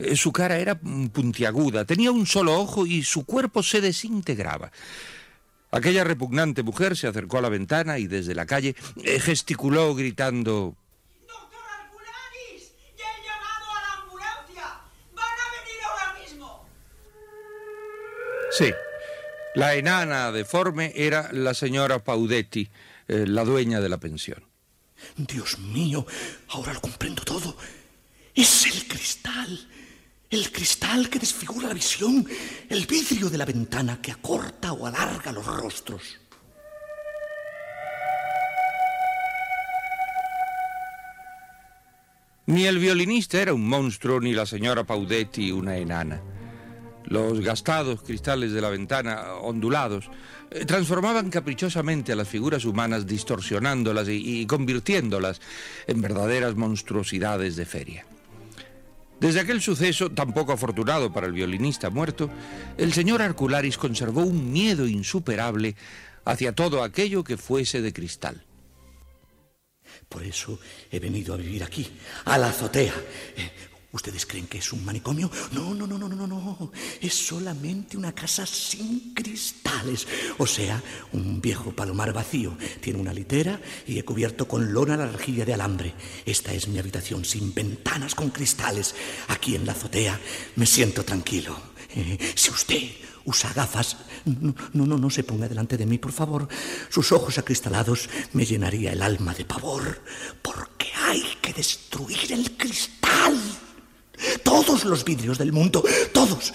Eh, 0.00 0.16
Su 0.16 0.32
cara 0.32 0.58
era 0.58 0.74
puntiaguda, 0.74 1.84
tenía 1.84 2.10
un 2.10 2.26
solo 2.26 2.58
ojo 2.58 2.86
y 2.86 3.04
su 3.04 3.24
cuerpo 3.24 3.62
se 3.62 3.80
desintegraba. 3.80 4.72
Aquella 5.70 6.04
repugnante 6.04 6.62
mujer 6.62 6.96
se 6.96 7.06
acercó 7.06 7.38
a 7.38 7.42
la 7.42 7.48
ventana 7.48 7.98
y 7.98 8.06
desde 8.06 8.34
la 8.34 8.46
calle 8.46 8.74
eh, 9.04 9.20
gesticuló 9.20 9.94
gritando 9.94 10.76
¡Doctor 11.28 11.60
Arcularis! 11.80 12.72
¡Ya 12.98 13.04
he 13.04 13.24
llamado 13.24 13.70
a 13.76 13.80
la 13.80 14.02
ambulancia! 14.02 14.80
¡Van 15.14 15.24
a 15.24 15.46
venir 15.60 15.80
ahora 15.88 16.20
mismo! 16.20 16.66
Sí, 18.50 18.72
la 19.54 19.74
enana 19.74 20.32
deforme 20.32 20.92
era 20.96 21.30
la 21.32 21.54
señora 21.54 22.02
Paudetti, 22.02 22.68
eh, 23.06 23.26
la 23.26 23.44
dueña 23.44 23.80
de 23.80 23.88
la 23.88 23.98
pensión. 23.98 24.44
Dios 25.16 25.58
mío, 25.58 26.06
ahora 26.48 26.72
lo 26.72 26.80
comprendo 26.80 27.22
todo. 27.22 27.56
Es 28.34 28.66
el 28.66 28.86
cristal. 28.86 29.68
El 30.30 30.52
cristal 30.52 31.10
que 31.10 31.18
desfigura 31.18 31.66
la 31.66 31.74
visión. 31.74 32.24
El 32.68 32.86
vidrio 32.86 33.28
de 33.28 33.36
la 33.36 33.44
ventana 33.44 34.00
que 34.00 34.12
acorta 34.12 34.72
o 34.72 34.86
alarga 34.86 35.32
los 35.32 35.44
rostros. 35.44 36.20
Ni 42.46 42.64
el 42.64 42.78
violinista 42.78 43.42
era 43.42 43.54
un 43.54 43.68
monstruo, 43.68 44.20
ni 44.20 44.32
la 44.32 44.46
señora 44.46 44.84
Paudetti 44.84 45.50
una 45.50 45.76
enana. 45.78 46.22
Los 47.06 47.40
gastados 47.40 48.02
cristales 48.02 48.52
de 48.52 48.60
la 48.60 48.70
ventana, 48.70 49.34
ondulados, 49.42 50.10
eh, 50.52 50.64
transformaban 50.64 51.30
caprichosamente 51.30 52.12
a 52.12 52.16
las 52.16 52.28
figuras 52.28 52.64
humanas, 52.64 53.04
distorsionándolas 53.04 54.08
y, 54.08 54.42
y 54.42 54.46
convirtiéndolas 54.46 55.40
en 55.88 56.00
verdaderas 56.00 56.54
monstruosidades 56.54 57.56
de 57.56 57.66
feria. 57.66 58.06
Desde 59.20 59.40
aquel 59.40 59.60
suceso, 59.60 60.10
tan 60.10 60.32
poco 60.32 60.52
afortunado 60.52 61.12
para 61.12 61.26
el 61.26 61.34
violinista 61.34 61.90
muerto, 61.90 62.30
el 62.78 62.94
señor 62.94 63.20
Arcularis 63.20 63.76
conservó 63.76 64.22
un 64.22 64.50
miedo 64.50 64.88
insuperable 64.88 65.76
hacia 66.24 66.54
todo 66.54 66.82
aquello 66.82 67.22
que 67.22 67.36
fuese 67.36 67.82
de 67.82 67.92
cristal. 67.92 68.42
Por 70.08 70.24
eso 70.24 70.58
he 70.90 70.98
venido 70.98 71.34
a 71.34 71.36
vivir 71.36 71.62
aquí, 71.62 71.86
a 72.24 72.38
la 72.38 72.48
azotea. 72.48 72.94
¿Ustedes 73.92 74.24
creen 74.24 74.46
que 74.46 74.58
es 74.58 74.72
un 74.72 74.84
manicomio? 74.84 75.28
No, 75.50 75.74
no, 75.74 75.84
no, 75.84 75.98
no, 75.98 76.08
no, 76.08 76.14
no, 76.14 76.26
no. 76.26 76.72
Es 77.00 77.12
solamente 77.12 77.96
una 77.96 78.12
casa 78.12 78.46
sin 78.46 79.12
cristales. 79.12 80.06
O 80.38 80.46
sea, 80.46 80.80
un 81.12 81.40
viejo 81.40 81.72
palomar 81.72 82.12
vacío. 82.12 82.56
Tiene 82.80 83.00
una 83.00 83.12
litera 83.12 83.60
y 83.88 83.98
he 83.98 84.04
cubierto 84.04 84.46
con 84.46 84.72
lona 84.72 84.96
la 84.96 85.08
rejilla 85.08 85.44
de 85.44 85.54
alambre. 85.54 85.94
Esta 86.24 86.52
es 86.52 86.68
mi 86.68 86.78
habitación 86.78 87.24
sin 87.24 87.52
ventanas 87.52 88.14
con 88.14 88.30
cristales. 88.30 88.94
Aquí 89.26 89.56
en 89.56 89.66
la 89.66 89.72
azotea 89.72 90.20
me 90.54 90.66
siento 90.66 91.04
tranquilo. 91.04 91.58
Eh, 91.96 92.16
si 92.36 92.50
usted 92.50 92.92
usa 93.24 93.52
gafas, 93.52 93.96
no, 94.24 94.54
no, 94.72 94.86
no, 94.86 94.98
no 94.98 95.10
se 95.10 95.24
ponga 95.24 95.48
delante 95.48 95.76
de 95.76 95.86
mí, 95.86 95.98
por 95.98 96.12
favor. 96.12 96.46
Sus 96.90 97.10
ojos 97.10 97.38
acristalados 97.38 98.08
me 98.34 98.46
llenaría 98.46 98.92
el 98.92 99.02
alma 99.02 99.34
de 99.34 99.44
pavor, 99.44 100.00
porque 100.42 100.86
hay 100.94 101.24
que 101.42 101.52
destruir 101.52 102.32
el 102.32 102.56
cristal. 102.56 103.36
Todos 104.44 104.84
los 104.84 105.04
vidrios 105.04 105.38
del 105.38 105.52
mundo, 105.52 105.84
todos, 106.12 106.52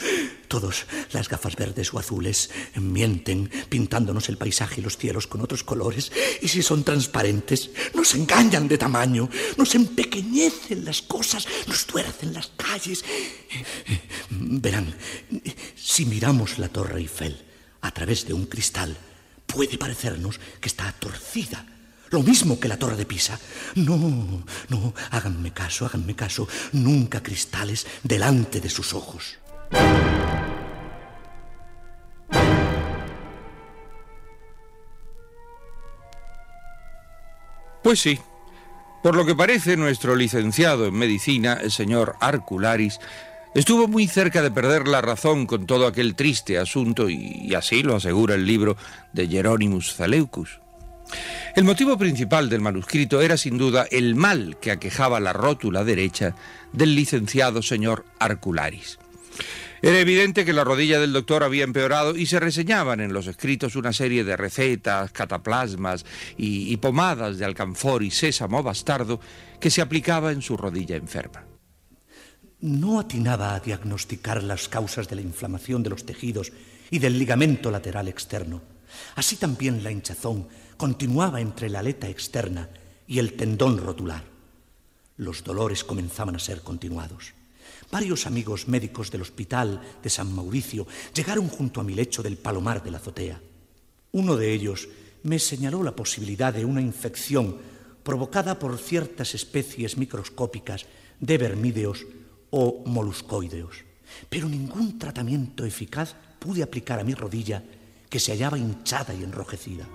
todos, 0.48 0.86
las 1.12 1.30
gafas 1.30 1.56
verdes 1.56 1.94
o 1.94 2.00
azules 2.00 2.50
mienten 2.76 3.50
pintándonos 3.70 4.30
el 4.30 4.38
paisaje 4.38 4.82
y 4.82 4.84
los 4.84 4.98
cielos 4.98 5.28
con 5.28 5.42
otros 5.42 5.64
colores, 5.64 6.12
y 6.42 6.48
si 6.48 6.62
son 6.62 6.84
transparentes, 6.84 7.72
nos 7.94 8.14
engañan 8.16 8.68
de 8.68 8.78
tamaño, 8.78 9.30
nos 9.58 9.76
empequeñecen 9.76 10.86
las 10.86 11.02
cosas, 11.02 11.48
nos 11.68 11.86
tuercen 11.86 12.34
las 12.34 12.52
calles. 12.56 13.04
Verán, 14.30 14.96
si 15.76 16.06
miramos 16.06 16.58
la 16.60 16.70
Torre 16.70 17.00
Eiffel 17.00 17.38
a 17.82 17.92
través 17.92 18.26
de 18.26 18.34
un 18.34 18.46
cristal, 18.46 18.98
puede 19.46 19.78
parecernos 19.78 20.40
que 20.60 20.68
está 20.68 20.92
torcida. 20.94 21.66
Lo 22.10 22.22
mismo 22.22 22.60
que 22.60 22.68
la 22.68 22.78
torre 22.78 22.96
de 22.96 23.06
Pisa. 23.06 23.40
No, 23.76 24.44
no, 24.70 24.94
háganme 25.12 25.52
caso, 25.52 25.86
háganme 25.86 26.16
caso. 26.16 26.48
Nunca 26.74 27.22
cristales 27.22 27.86
delante 28.04 28.62
de 28.62 28.70
sus 28.70 28.94
ojos. 28.94 29.38
Pues 37.86 38.00
sí. 38.00 38.20
Por 39.04 39.16
lo 39.16 39.28
que 39.28 39.36
parece, 39.36 39.78
nuestro 39.78 40.16
licenciado 40.16 40.88
en 40.88 40.96
medicina, 40.96 41.60
el 41.62 41.72
señor 41.72 42.16
Arcularis, 42.20 43.00
estuvo 43.54 43.88
muy 43.88 44.08
cerca 44.08 44.42
de 44.42 44.50
perder 44.50 44.88
la 44.88 45.02
razón 45.02 45.46
con 45.46 45.68
todo 45.68 45.86
aquel 45.86 46.16
triste 46.16 46.58
asunto 46.58 47.08
y, 47.08 47.54
así 47.54 47.84
lo 47.84 47.96
asegura 47.96 48.34
el 48.34 48.48
libro 48.48 48.76
de 49.14 49.28
Hieronymus 49.28 49.94
Zaleucus. 49.94 50.60
El 51.56 51.64
motivo 51.64 51.98
principal 51.98 52.50
del 52.50 52.60
manuscrito 52.60 53.22
era 53.22 53.38
sin 53.38 53.58
duda 53.58 53.88
el 53.90 54.16
mal 54.16 54.58
que 54.60 54.72
aquejaba 54.72 55.22
la 55.22 55.32
rótula 55.32 55.86
derecha 55.86 56.36
del 56.74 56.94
licenciado 56.96 57.62
señor 57.62 58.04
Arcularis. 58.20 59.00
Era 59.82 59.98
evidente 60.00 60.44
que 60.44 60.52
la 60.52 60.66
rodilla 60.66 61.00
del 61.00 61.14
doctor 61.14 61.46
había 61.46 61.64
empeorado 61.64 62.18
y 62.18 62.26
se 62.26 62.42
reseñaban 62.42 63.00
en 63.00 63.14
los 63.14 63.28
escritos 63.28 63.78
una 63.78 63.94
serie 63.94 64.26
de 64.26 64.36
recetas, 64.36 65.14
cataplasmas 65.14 66.06
y, 66.36 66.76
pomadas 66.76 67.38
de 67.38 67.46
alcanfor 67.46 68.04
y 68.04 68.12
sésamo 68.12 68.62
bastardo 68.62 69.22
que 69.62 69.72
se 69.72 69.82
aplicaba 69.82 70.34
en 70.34 70.42
su 70.42 70.58
rodilla 70.58 70.98
enferma. 70.98 71.46
No 72.60 73.00
atinaba 73.00 73.56
a 73.56 73.62
diagnosticar 73.62 74.44
las 74.44 74.68
causas 74.68 75.08
de 75.08 75.16
la 75.16 75.22
inflamación 75.22 75.84
de 75.84 75.92
los 75.92 76.06
tejidos 76.06 76.52
y 76.92 77.00
del 77.00 77.18
ligamento 77.18 77.72
lateral 77.72 78.10
externo. 78.10 78.62
Así 79.16 79.38
también 79.38 79.84
la 79.84 79.92
hinchazón 79.92 80.48
continuaba 80.78 81.42
entre 81.42 81.70
la 81.70 81.80
aleta 81.80 82.10
externa 82.10 82.70
y 83.08 83.20
el 83.20 83.34
tendón 83.34 83.78
rotular. 83.78 84.24
Los 85.18 85.44
dolores 85.44 85.84
comenzaban 85.84 86.36
a 86.36 86.40
ser 86.40 86.62
continuados. 86.62 87.34
Varios 87.92 88.26
amigos 88.26 88.68
médicos 88.68 89.12
del 89.12 89.22
hospital 89.22 89.82
de 90.02 90.10
San 90.10 90.34
Mauricio 90.34 90.88
llegaron 91.14 91.48
junto 91.48 91.80
a 91.80 91.84
mi 91.84 91.94
lecho 91.94 92.24
del 92.24 92.38
palomar 92.38 92.84
de 92.84 92.92
la 92.92 92.98
azotea. 92.98 93.40
Uno 94.12 94.36
de 94.36 94.54
ellos 94.54 94.90
me 95.24 95.40
señaló 95.40 95.84
la 95.84 95.96
posibilidad 95.96 96.54
de 96.54 96.66
una 96.66 96.82
infección 96.82 97.58
provocada 98.04 98.60
por 98.60 98.78
ciertas 98.78 99.34
especies 99.34 99.98
microscópicas 99.98 100.86
de 101.20 101.38
vermídeos 101.38 102.06
o 102.50 102.84
moluscoideos. 102.86 103.84
Pero 104.30 104.48
ningún 104.48 105.00
tratamiento 105.00 105.66
eficaz 105.66 106.16
pude 106.40 106.62
aplicar 106.62 107.00
a 107.00 107.04
mi 107.04 107.14
rodilla 107.14 107.64
que 108.10 108.20
se 108.20 108.32
hallaba 108.32 108.58
hinchada 108.58 109.14
y 109.14 109.24
enrojecida. 109.24 109.88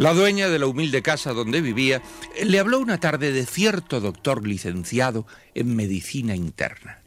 La 0.00 0.14
dueña 0.14 0.48
de 0.48 0.58
la 0.58 0.66
humilde 0.66 1.02
casa 1.02 1.34
donde 1.34 1.60
vivía 1.60 2.00
le 2.42 2.58
habló 2.58 2.78
una 2.78 2.98
tarde 2.98 3.32
de 3.32 3.44
cierto 3.44 4.00
doctor 4.00 4.46
licenciado 4.48 5.26
en 5.52 5.76
medicina 5.76 6.34
interna. 6.34 7.02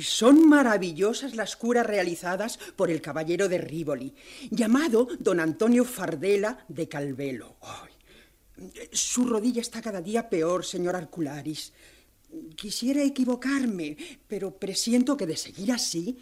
Son 0.00 0.48
maravillosas 0.48 1.36
las 1.36 1.56
curas 1.56 1.86
realizadas 1.86 2.58
por 2.74 2.90
el 2.90 3.02
caballero 3.02 3.50
de 3.50 3.58
Rívoli, 3.58 4.14
llamado 4.50 5.08
don 5.18 5.40
Antonio 5.40 5.84
Fardela 5.84 6.64
de 6.68 6.88
Calvelo. 6.88 7.58
Ay, 7.60 7.92
su 8.90 9.26
rodilla 9.26 9.60
está 9.60 9.82
cada 9.82 10.00
día 10.00 10.30
peor, 10.30 10.64
señor 10.64 10.96
Arcularis. 10.96 11.74
Quisiera 12.56 13.02
equivocarme, 13.02 13.98
pero 14.26 14.56
presiento 14.56 15.18
que 15.18 15.26
de 15.26 15.36
seguir 15.36 15.70
así, 15.70 16.16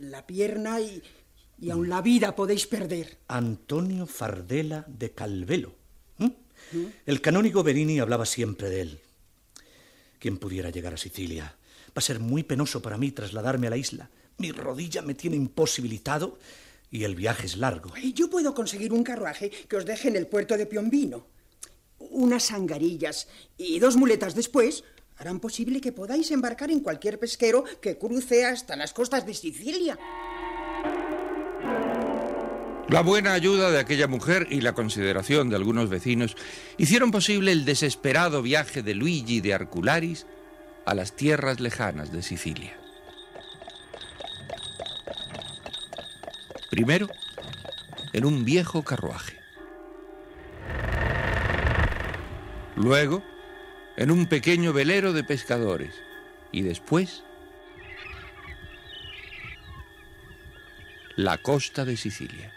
la 0.00 0.26
pierna 0.26 0.80
y, 0.80 1.02
y 1.60 1.70
aun 1.70 1.88
la 1.88 2.02
vida 2.02 2.34
podéis 2.34 2.66
perder. 2.66 3.18
Antonio 3.28 4.06
Fardela 4.06 4.84
de 4.88 5.12
Calvelo. 5.12 5.74
¿Mm? 6.18 6.30
El 7.06 7.20
canónigo 7.20 7.62
Berini 7.62 8.00
hablaba 8.00 8.26
siempre 8.26 8.70
de 8.70 8.80
él. 8.80 9.00
¿Quién 10.18 10.38
pudiera 10.38 10.70
llegar 10.70 10.94
a 10.94 10.96
Sicilia? 10.96 11.54
Va 11.88 11.96
a 11.96 12.00
ser 12.00 12.18
muy 12.18 12.42
penoso 12.42 12.80
para 12.80 12.98
mí 12.98 13.10
trasladarme 13.12 13.66
a 13.66 13.70
la 13.70 13.76
isla. 13.76 14.10
Mi 14.38 14.50
rodilla 14.52 15.02
me 15.02 15.14
tiene 15.14 15.36
imposibilitado 15.36 16.38
y 16.90 17.04
el 17.04 17.14
viaje 17.14 17.46
es 17.46 17.56
largo. 17.56 17.92
Yo 18.14 18.30
puedo 18.30 18.54
conseguir 18.54 18.92
un 18.92 19.04
carruaje 19.04 19.50
que 19.50 19.76
os 19.76 19.84
deje 19.84 20.08
en 20.08 20.16
el 20.16 20.26
puerto 20.26 20.56
de 20.56 20.66
Piombino. 20.66 21.26
Unas 21.98 22.50
angarillas 22.52 23.28
y 23.56 23.78
dos 23.78 23.96
muletas 23.96 24.34
después 24.34 24.84
harán 25.16 25.40
posible 25.40 25.80
que 25.80 25.92
podáis 25.92 26.30
embarcar 26.30 26.70
en 26.70 26.80
cualquier 26.80 27.18
pesquero 27.18 27.64
que 27.80 27.98
cruce 27.98 28.44
hasta 28.44 28.76
las 28.76 28.92
costas 28.92 29.26
de 29.26 29.34
Sicilia. 29.34 29.98
La 32.88 33.00
buena 33.00 33.32
ayuda 33.32 33.70
de 33.70 33.78
aquella 33.78 34.08
mujer 34.08 34.46
y 34.50 34.60
la 34.60 34.74
consideración 34.74 35.48
de 35.48 35.56
algunos 35.56 35.88
vecinos 35.88 36.36
hicieron 36.76 37.10
posible 37.10 37.50
el 37.50 37.64
desesperado 37.64 38.42
viaje 38.42 38.82
de 38.82 38.94
Luigi 38.94 39.40
de 39.40 39.54
Arcularis 39.54 40.26
a 40.84 40.94
las 40.94 41.16
tierras 41.16 41.60
lejanas 41.60 42.12
de 42.12 42.22
Sicilia. 42.22 42.76
Primero, 46.70 47.08
en 48.12 48.24
un 48.26 48.44
viejo 48.44 48.82
carruaje. 48.82 49.38
Luego, 52.76 53.22
en 53.96 54.10
un 54.10 54.26
pequeño 54.26 54.72
velero 54.72 55.12
de 55.12 55.24
pescadores. 55.24 55.94
Y 56.52 56.62
después, 56.62 57.24
la 61.16 61.38
costa 61.38 61.84
de 61.84 61.96
Sicilia. 61.96 62.52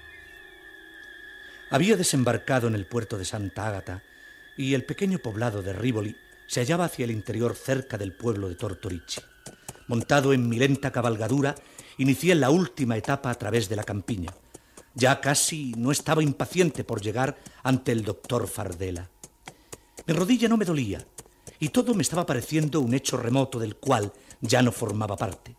Había 1.69 1.97
desembarcado 1.97 2.67
en 2.67 2.75
el 2.75 2.85
puerto 2.85 3.17
de 3.17 3.25
Santa 3.25 3.67
Ágata 3.67 4.01
y 4.55 4.73
el 4.73 4.85
pequeño 4.85 5.19
poblado 5.19 5.61
de 5.61 5.73
Rívoli 5.73 6.15
se 6.47 6.61
hallaba 6.61 6.85
hacia 6.85 7.03
el 7.03 7.11
interior 7.11 7.55
cerca 7.55 7.97
del 7.97 8.15
pueblo 8.15 8.47
de 8.47 8.55
Tortorici. 8.55 9.19
Montado 9.87 10.31
en 10.31 10.47
mi 10.47 10.57
lenta 10.57 10.91
cabalgadura, 10.91 11.55
inicié 11.97 12.35
la 12.35 12.51
última 12.51 12.95
etapa 12.95 13.29
a 13.29 13.35
través 13.35 13.67
de 13.67 13.75
la 13.75 13.83
campiña. 13.83 14.33
Ya 14.95 15.19
casi 15.19 15.73
no 15.77 15.91
estaba 15.91 16.23
impaciente 16.23 16.85
por 16.85 17.01
llegar 17.01 17.37
ante 17.63 17.91
el 17.91 18.03
doctor 18.03 18.47
Fardela. 18.47 19.09
Mi 20.05 20.13
rodilla 20.13 20.47
no 20.47 20.55
me 20.55 20.65
dolía 20.65 21.05
y 21.59 21.69
todo 21.69 21.93
me 21.93 22.01
estaba 22.01 22.25
pareciendo 22.25 22.79
un 22.79 22.93
hecho 22.93 23.17
remoto 23.17 23.59
del 23.59 23.75
cual 23.75 24.13
ya 24.39 24.61
no 24.61 24.71
formaba 24.71 25.17
parte. 25.17 25.57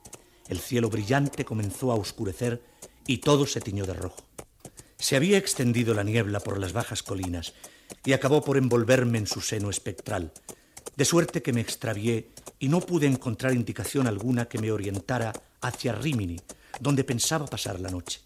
El 0.49 0.59
cielo 0.59 0.89
brillante 0.89 1.45
comenzó 1.45 1.93
a 1.93 1.97
oscurecer 1.97 2.63
y 3.07 3.19
todo 3.19 3.47
se 3.47 3.61
tiñó 3.61 3.85
de 3.85 3.93
rojo. 3.93 4.28
Se 5.01 5.15
había 5.15 5.39
extendido 5.39 5.95
la 5.95 6.03
niebla 6.03 6.41
por 6.41 6.59
las 6.59 6.73
bajas 6.73 7.05
colinas 7.05 7.55
y 8.05 8.13
acabó 8.13 8.43
por 8.43 8.57
envolverme 8.57 9.19
en 9.19 9.29
su 9.29 9.41
seno 9.41 9.71
espectral, 9.71 10.33
de 10.97 11.05
suerte 11.05 11.41
que 11.41 11.53
me 11.53 11.61
extravié 11.61 12.31
y 12.59 12.69
no 12.69 12.81
pude 12.81 13.07
encontrar 13.07 13.53
indicación 13.55 14.09
alguna 14.09 14.47
que 14.47 14.59
me 14.59 14.73
orientara 14.73 15.33
hacia 15.61 15.93
Rimini, 15.93 16.41
donde 16.81 17.05
pensaba 17.05 17.47
pasar 17.47 17.79
la 17.79 17.91
noche. 17.91 18.21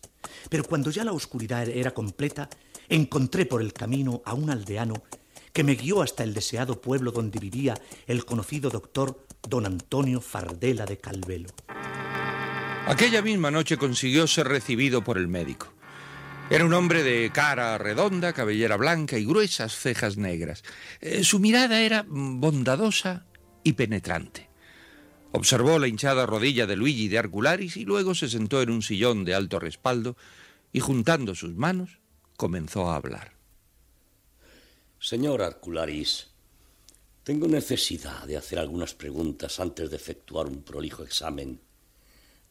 Pero 0.49 0.65
cuando 0.65 0.91
ya 0.91 1.05
la 1.05 1.13
oscuridad 1.13 1.69
era 1.69 1.93
completa, 1.93 2.49
encontré 2.89 3.45
por 3.45 3.61
el 3.61 3.75
camino 3.75 4.23
a 4.25 4.33
un 4.33 4.49
aldeano 4.49 5.03
que 5.53 5.65
me 5.65 5.75
guió 5.75 6.01
hasta 6.01 6.25
el 6.25 6.33
deseado 6.33 6.81
pueblo 6.81 7.13
donde 7.13 7.39
vivía 7.39 7.75
el 8.07 8.25
conocido 8.25 8.71
doctor 8.71 9.27
don 9.47 9.67
Antonio 9.67 10.23
Fardela 10.23 10.87
de 10.87 10.97
Calvelo. 10.97 11.51
Aquella 12.87 13.21
misma 13.21 13.51
noche 13.51 13.77
consiguió 13.77 14.27
ser 14.27 14.49
recibido 14.49 15.05
por 15.05 15.19
el 15.19 15.29
médico. 15.29 15.69
Era 16.50 16.66
un 16.66 16.74
hombre 16.74 17.02
de 17.02 17.31
cara 17.33 17.78
redonda, 17.78 18.33
cabellera 18.33 18.76
blanca 18.76 19.18
y 19.18 19.24
gruesas 19.24 19.74
cejas 19.74 20.16
negras. 20.16 20.62
Eh, 21.00 21.24
su 21.24 21.38
mirada 21.38 21.81
era 21.81 22.05
bondadosa 22.07 23.24
y 23.64 23.72
penetrante. 23.72 24.50
Observó 25.33 25.78
la 25.78 25.88
hinchada 25.88 26.26
rodilla 26.26 26.66
de 26.66 26.76
Luigi 26.76 27.09
de 27.09 27.18
Arcularis 27.18 27.78
y 27.78 27.87
luego 27.87 28.14
se 28.14 28.28
sentó 28.28 28.61
en 28.61 28.70
un 28.70 28.83
sillón 28.83 29.24
de 29.24 29.35
alto 29.35 29.59
respaldo 29.59 30.16
y 30.72 30.81
juntando 30.81 31.35
sus 31.35 31.55
manos 31.55 32.00
comenzó 32.37 32.90
a 32.90 32.96
hablar. 32.96 33.33
Señor 35.00 35.40
Arcularis, 35.42 36.28
tengo 37.24 37.48
necesidad 37.48 38.26
de 38.26 38.37
hacer 38.37 38.59
algunas 38.59 38.94
preguntas 38.94 39.59
antes 39.59 39.90
de 39.90 39.96
efectuar 39.96 40.46
un 40.46 40.62
prolijo 40.62 41.02
examen 41.02 41.61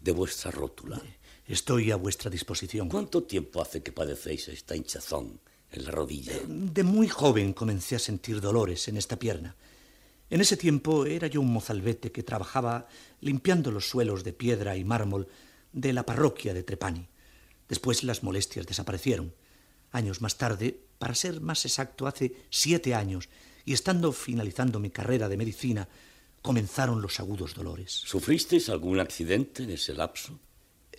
de 0.01 0.11
vuestra 0.11 0.51
rótula. 0.51 1.01
Estoy 1.45 1.91
a 1.91 1.95
vuestra 1.95 2.29
disposición. 2.29 2.89
¿Cuánto 2.89 3.23
tiempo 3.23 3.61
hace 3.61 3.83
que 3.83 3.91
padecéis 3.91 4.47
esta 4.47 4.75
hinchazón 4.75 5.39
en 5.71 5.85
la 5.85 5.91
rodilla? 5.91 6.33
De 6.47 6.83
muy 6.83 7.07
joven 7.07 7.53
comencé 7.53 7.95
a 7.95 7.99
sentir 7.99 8.41
dolores 8.41 8.87
en 8.87 8.97
esta 8.97 9.17
pierna. 9.17 9.55
En 10.29 10.39
ese 10.39 10.55
tiempo 10.55 11.05
era 11.05 11.27
yo 11.27 11.41
un 11.41 11.51
mozalbete 11.51 12.11
que 12.11 12.23
trabajaba 12.23 12.87
limpiando 13.19 13.69
los 13.69 13.89
suelos 13.89 14.23
de 14.23 14.33
piedra 14.33 14.77
y 14.77 14.85
mármol 14.85 15.27
de 15.73 15.93
la 15.93 16.05
parroquia 16.05 16.53
de 16.53 16.63
Trepani. 16.63 17.07
Después 17.67 18.03
las 18.03 18.23
molestias 18.23 18.65
desaparecieron. 18.65 19.33
Años 19.91 20.21
más 20.21 20.37
tarde, 20.37 20.79
para 20.99 21.15
ser 21.15 21.41
más 21.41 21.65
exacto, 21.65 22.07
hace 22.07 22.33
siete 22.49 22.95
años, 22.95 23.27
y 23.65 23.73
estando 23.73 24.11
finalizando 24.13 24.79
mi 24.79 24.89
carrera 24.89 25.27
de 25.27 25.37
medicina, 25.37 25.89
comenzaron 26.41 27.01
los 27.01 27.19
agudos 27.19 27.53
dolores. 27.53 27.91
¿Sufristeis 27.91 28.69
algún 28.69 28.99
accidente 28.99 29.63
en 29.63 29.71
ese 29.71 29.93
lapso? 29.93 30.39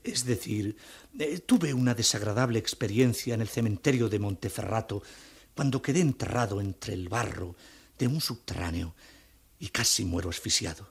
Es 0.02 0.24
decir, 0.24 0.76
eh, 1.18 1.38
tuve 1.40 1.74
una 1.74 1.94
desagradable 1.94 2.59
experiencia 2.59 3.35
en 3.35 3.40
el 3.40 3.48
cementerio 3.48 4.09
de 4.09 4.18
Monteferrato 4.18 5.02
cuando 5.55 5.83
quedé 5.83 6.00
enterrado 6.00 6.61
entre 6.61 6.94
el 6.94 7.09
barro 7.09 7.55
de 7.98 8.07
un 8.07 8.20
subterráneo 8.20 8.94
y 9.59 9.68
casi 9.68 10.05
muero 10.05 10.31
asfixiado. 10.31 10.90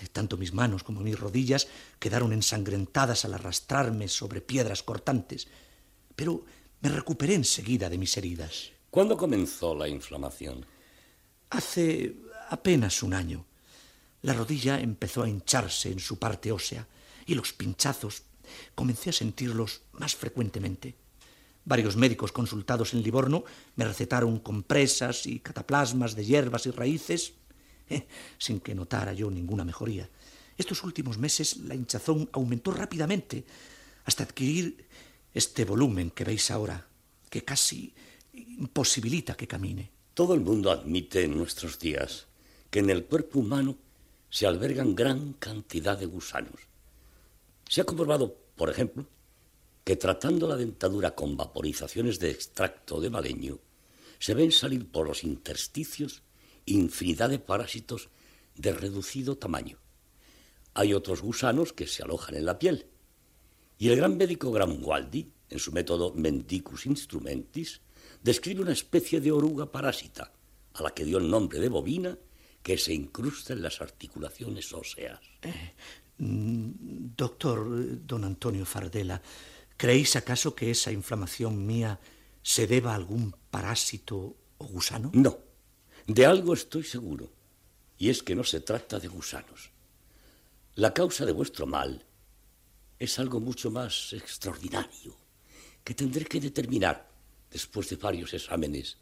Eh, 0.00 0.08
tanto 0.12 0.36
mis 0.36 0.52
manos 0.52 0.82
como 0.82 1.00
mis 1.00 1.18
rodillas 1.18 1.68
quedaron 1.98 2.32
ensangrentadas 2.32 3.24
al 3.24 3.34
arrastrarme 3.34 4.08
sobre 4.08 4.40
piedras 4.40 4.82
cortantes, 4.82 5.48
pero 6.14 6.44
me 6.80 6.90
recuperé 6.90 7.34
enseguida 7.34 7.88
de 7.88 7.98
mis 7.98 8.16
heridas. 8.16 8.72
¿Cuándo 8.90 9.16
comenzó 9.16 9.74
la 9.74 9.88
inflamación? 9.88 10.66
Hace 11.50 12.14
apenas 12.50 13.02
un 13.02 13.14
año. 13.14 13.46
La 14.24 14.32
rodilla 14.32 14.80
empezó 14.80 15.22
a 15.22 15.28
hincharse 15.28 15.92
en 15.92 16.00
su 16.00 16.18
parte 16.18 16.50
ósea 16.50 16.88
y 17.26 17.34
los 17.34 17.52
pinchazos 17.52 18.22
comencé 18.74 19.10
a 19.10 19.12
sentirlos 19.12 19.82
más 19.92 20.16
frecuentemente. 20.16 20.94
Varios 21.66 21.94
médicos 21.96 22.32
consultados 22.32 22.94
en 22.94 23.02
Livorno 23.02 23.44
me 23.76 23.84
recetaron 23.84 24.38
compresas 24.38 25.26
y 25.26 25.40
cataplasmas 25.40 26.16
de 26.16 26.24
hierbas 26.24 26.64
y 26.64 26.70
raíces, 26.70 27.34
eh, 27.90 28.06
sin 28.38 28.60
que 28.60 28.74
notara 28.74 29.12
yo 29.12 29.30
ninguna 29.30 29.62
mejoría. 29.62 30.08
Estos 30.56 30.82
últimos 30.84 31.18
meses 31.18 31.58
la 31.58 31.74
hinchazón 31.74 32.30
aumentó 32.32 32.70
rápidamente 32.70 33.44
hasta 34.06 34.24
adquirir 34.24 34.86
este 35.34 35.66
volumen 35.66 36.10
que 36.10 36.24
veis 36.24 36.50
ahora, 36.50 36.88
que 37.28 37.44
casi 37.44 37.92
imposibilita 38.32 39.36
que 39.36 39.46
camine. 39.46 39.90
Todo 40.14 40.32
el 40.32 40.40
mundo 40.40 40.70
admite 40.70 41.24
en 41.24 41.36
nuestros 41.36 41.78
días 41.78 42.26
que 42.70 42.78
en 42.78 42.88
el 42.88 43.04
cuerpo 43.04 43.40
humano 43.40 43.76
se 44.34 44.48
albergan 44.48 44.96
gran 44.96 45.34
cantidad 45.34 45.96
de 45.96 46.06
gusanos. 46.06 46.58
Se 47.68 47.80
ha 47.80 47.84
comprobado, 47.84 48.36
por 48.56 48.68
ejemplo, 48.68 49.06
que 49.84 49.94
tratando 49.94 50.48
la 50.48 50.56
dentadura 50.56 51.14
con 51.14 51.36
vaporizaciones 51.36 52.18
de 52.18 52.32
extracto 52.32 53.00
de 53.00 53.10
maleño, 53.10 53.60
se 54.18 54.34
ven 54.34 54.50
salir 54.50 54.90
por 54.90 55.06
los 55.06 55.22
intersticios 55.22 56.22
infinidad 56.66 57.30
de 57.30 57.38
parásitos 57.38 58.08
de 58.56 58.72
reducido 58.72 59.38
tamaño. 59.38 59.78
Hay 60.74 60.94
otros 60.94 61.22
gusanos 61.22 61.72
que 61.72 61.86
se 61.86 62.02
alojan 62.02 62.34
en 62.34 62.46
la 62.46 62.58
piel. 62.58 62.88
Y 63.78 63.90
el 63.90 63.96
gran 63.98 64.16
médico 64.16 64.50
Gramwaldi, 64.50 65.30
en 65.48 65.58
su 65.60 65.70
método 65.70 66.12
Mendicus 66.12 66.86
Instrumentis, 66.86 67.82
describe 68.20 68.62
una 68.62 68.72
especie 68.72 69.20
de 69.20 69.30
oruga 69.30 69.70
parásita, 69.70 70.32
a 70.72 70.82
la 70.82 70.90
que 70.90 71.04
dio 71.04 71.18
el 71.18 71.30
nombre 71.30 71.60
de 71.60 71.68
bobina, 71.68 72.18
que 72.64 72.78
se 72.78 72.94
incrusta 72.94 73.52
en 73.52 73.60
las 73.60 73.82
articulaciones 73.82 74.72
óseas. 74.72 75.20
Eh, 75.42 75.74
doctor 76.18 77.68
don 78.06 78.24
Antonio 78.24 78.64
Fardela, 78.64 79.20
¿creéis 79.76 80.16
acaso 80.16 80.54
que 80.54 80.70
esa 80.70 80.90
inflamación 80.90 81.66
mía 81.66 82.00
se 82.42 82.66
deba 82.66 82.92
a 82.92 82.94
algún 82.96 83.36
parásito 83.50 84.16
o 84.56 84.64
gusano? 84.64 85.10
No, 85.12 85.38
de 86.06 86.24
algo 86.24 86.54
estoy 86.54 86.84
seguro, 86.84 87.30
y 87.98 88.08
es 88.08 88.22
que 88.22 88.34
no 88.34 88.44
se 88.44 88.60
trata 88.60 88.98
de 88.98 89.08
gusanos. 89.08 89.70
La 90.74 90.94
causa 90.94 91.26
de 91.26 91.32
vuestro 91.32 91.66
mal 91.66 92.06
es 92.98 93.18
algo 93.18 93.40
mucho 93.40 93.70
más 93.70 94.14
extraordinario, 94.14 95.14
que 95.84 95.92
tendré 95.92 96.24
que 96.24 96.40
determinar 96.40 97.12
después 97.50 97.90
de 97.90 97.96
varios 97.96 98.32
exámenes 98.32 98.96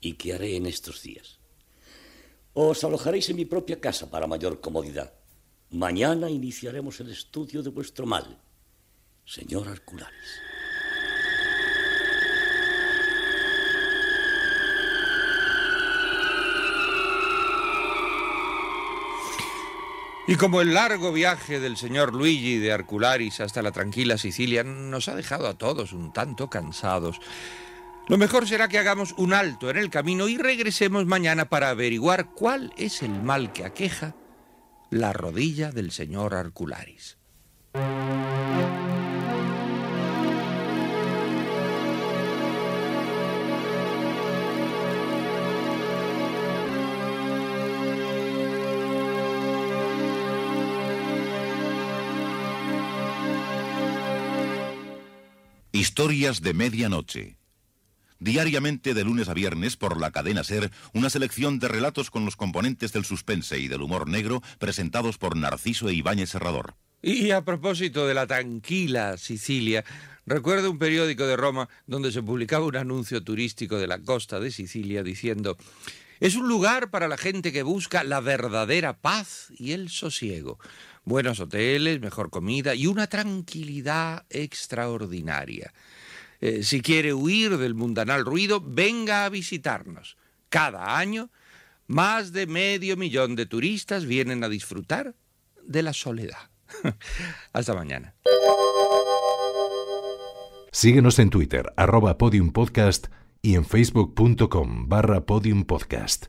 y 0.00 0.14
que 0.14 0.32
haré 0.32 0.56
en 0.56 0.64
estos 0.64 1.02
días. 1.02 1.39
Os 2.52 2.82
alojaréis 2.82 3.30
en 3.30 3.36
mi 3.36 3.44
propia 3.44 3.80
casa 3.80 4.10
para 4.10 4.26
mayor 4.26 4.60
comodidad. 4.60 5.12
Mañana 5.70 6.28
iniciaremos 6.28 6.98
el 7.00 7.10
estudio 7.10 7.62
de 7.62 7.70
vuestro 7.70 8.06
mal, 8.06 8.38
señor 9.24 9.68
Arcularis. 9.68 10.50
Y 20.26 20.36
como 20.36 20.60
el 20.60 20.74
largo 20.74 21.12
viaje 21.12 21.58
del 21.58 21.76
señor 21.76 22.14
Luigi 22.14 22.58
de 22.58 22.72
Arcularis 22.72 23.40
hasta 23.40 23.62
la 23.62 23.72
tranquila 23.72 24.16
Sicilia 24.16 24.62
nos 24.62 25.08
ha 25.08 25.16
dejado 25.16 25.48
a 25.48 25.58
todos 25.58 25.92
un 25.92 26.12
tanto 26.12 26.48
cansados, 26.48 27.20
lo 28.10 28.18
mejor 28.18 28.48
será 28.48 28.66
que 28.66 28.76
hagamos 28.76 29.14
un 29.18 29.32
alto 29.32 29.70
en 29.70 29.76
el 29.76 29.88
camino 29.88 30.26
y 30.26 30.36
regresemos 30.36 31.06
mañana 31.06 31.48
para 31.48 31.70
averiguar 31.70 32.32
cuál 32.32 32.72
es 32.76 33.02
el 33.02 33.22
mal 33.22 33.52
que 33.52 33.64
aqueja 33.64 34.16
la 34.90 35.12
rodilla 35.12 35.70
del 35.70 35.92
señor 35.92 36.34
Arcularis. 36.34 37.18
Historias 55.70 56.42
de 56.42 56.54
Medianoche. 56.54 57.39
Diariamente 58.20 58.92
de 58.92 59.02
lunes 59.02 59.30
a 59.30 59.34
viernes 59.34 59.76
por 59.76 59.98
la 59.98 60.10
cadena 60.10 60.44
Ser, 60.44 60.70
una 60.92 61.08
selección 61.08 61.58
de 61.58 61.68
relatos 61.68 62.10
con 62.10 62.26
los 62.26 62.36
componentes 62.36 62.92
del 62.92 63.06
suspense 63.06 63.58
y 63.58 63.66
del 63.66 63.80
humor 63.80 64.08
negro 64.08 64.42
presentados 64.58 65.16
por 65.16 65.36
Narciso 65.36 65.88
e 65.88 65.94
Ibáñez 65.94 66.28
Serrador. 66.28 66.74
Y 67.00 67.30
a 67.30 67.46
propósito 67.46 68.06
de 68.06 68.12
la 68.12 68.26
tranquila 68.26 69.16
Sicilia, 69.16 69.86
recuerdo 70.26 70.70
un 70.70 70.78
periódico 70.78 71.26
de 71.26 71.36
Roma 71.36 71.70
donde 71.86 72.12
se 72.12 72.22
publicaba 72.22 72.66
un 72.66 72.76
anuncio 72.76 73.24
turístico 73.24 73.78
de 73.78 73.86
la 73.86 74.00
costa 74.00 74.38
de 74.38 74.50
Sicilia 74.50 75.02
diciendo 75.02 75.56
es 76.20 76.36
un 76.36 76.46
lugar 76.46 76.90
para 76.90 77.08
la 77.08 77.16
gente 77.16 77.50
que 77.50 77.62
busca 77.62 78.04
la 78.04 78.20
verdadera 78.20 78.98
paz 78.98 79.50
y 79.56 79.72
el 79.72 79.88
sosiego. 79.88 80.58
Buenos 81.04 81.40
hoteles, 81.40 82.02
mejor 82.02 82.28
comida 82.28 82.74
y 82.74 82.86
una 82.86 83.06
tranquilidad 83.06 84.26
extraordinaria. 84.28 85.72
Eh, 86.40 86.62
si 86.62 86.80
quiere 86.80 87.12
huir 87.12 87.58
del 87.58 87.74
mundanal 87.74 88.24
ruido, 88.24 88.62
venga 88.64 89.24
a 89.24 89.28
visitarnos. 89.28 90.16
Cada 90.48 90.98
año, 90.98 91.30
más 91.86 92.32
de 92.32 92.46
medio 92.46 92.96
millón 92.96 93.36
de 93.36 93.46
turistas 93.46 94.06
vienen 94.06 94.42
a 94.42 94.48
disfrutar 94.48 95.14
de 95.62 95.82
la 95.82 95.92
soledad. 95.92 96.50
Hasta 97.52 97.74
mañana. 97.74 98.14
Síguenos 100.72 101.18
en 101.18 101.30
Twitter, 101.30 101.72
arroba 101.76 102.16
podiumpodcast 102.16 103.08
y 103.42 103.56
en 103.56 103.64
facebook.com 103.64 104.88
barra 104.88 105.26
podiumpodcast. 105.26 106.26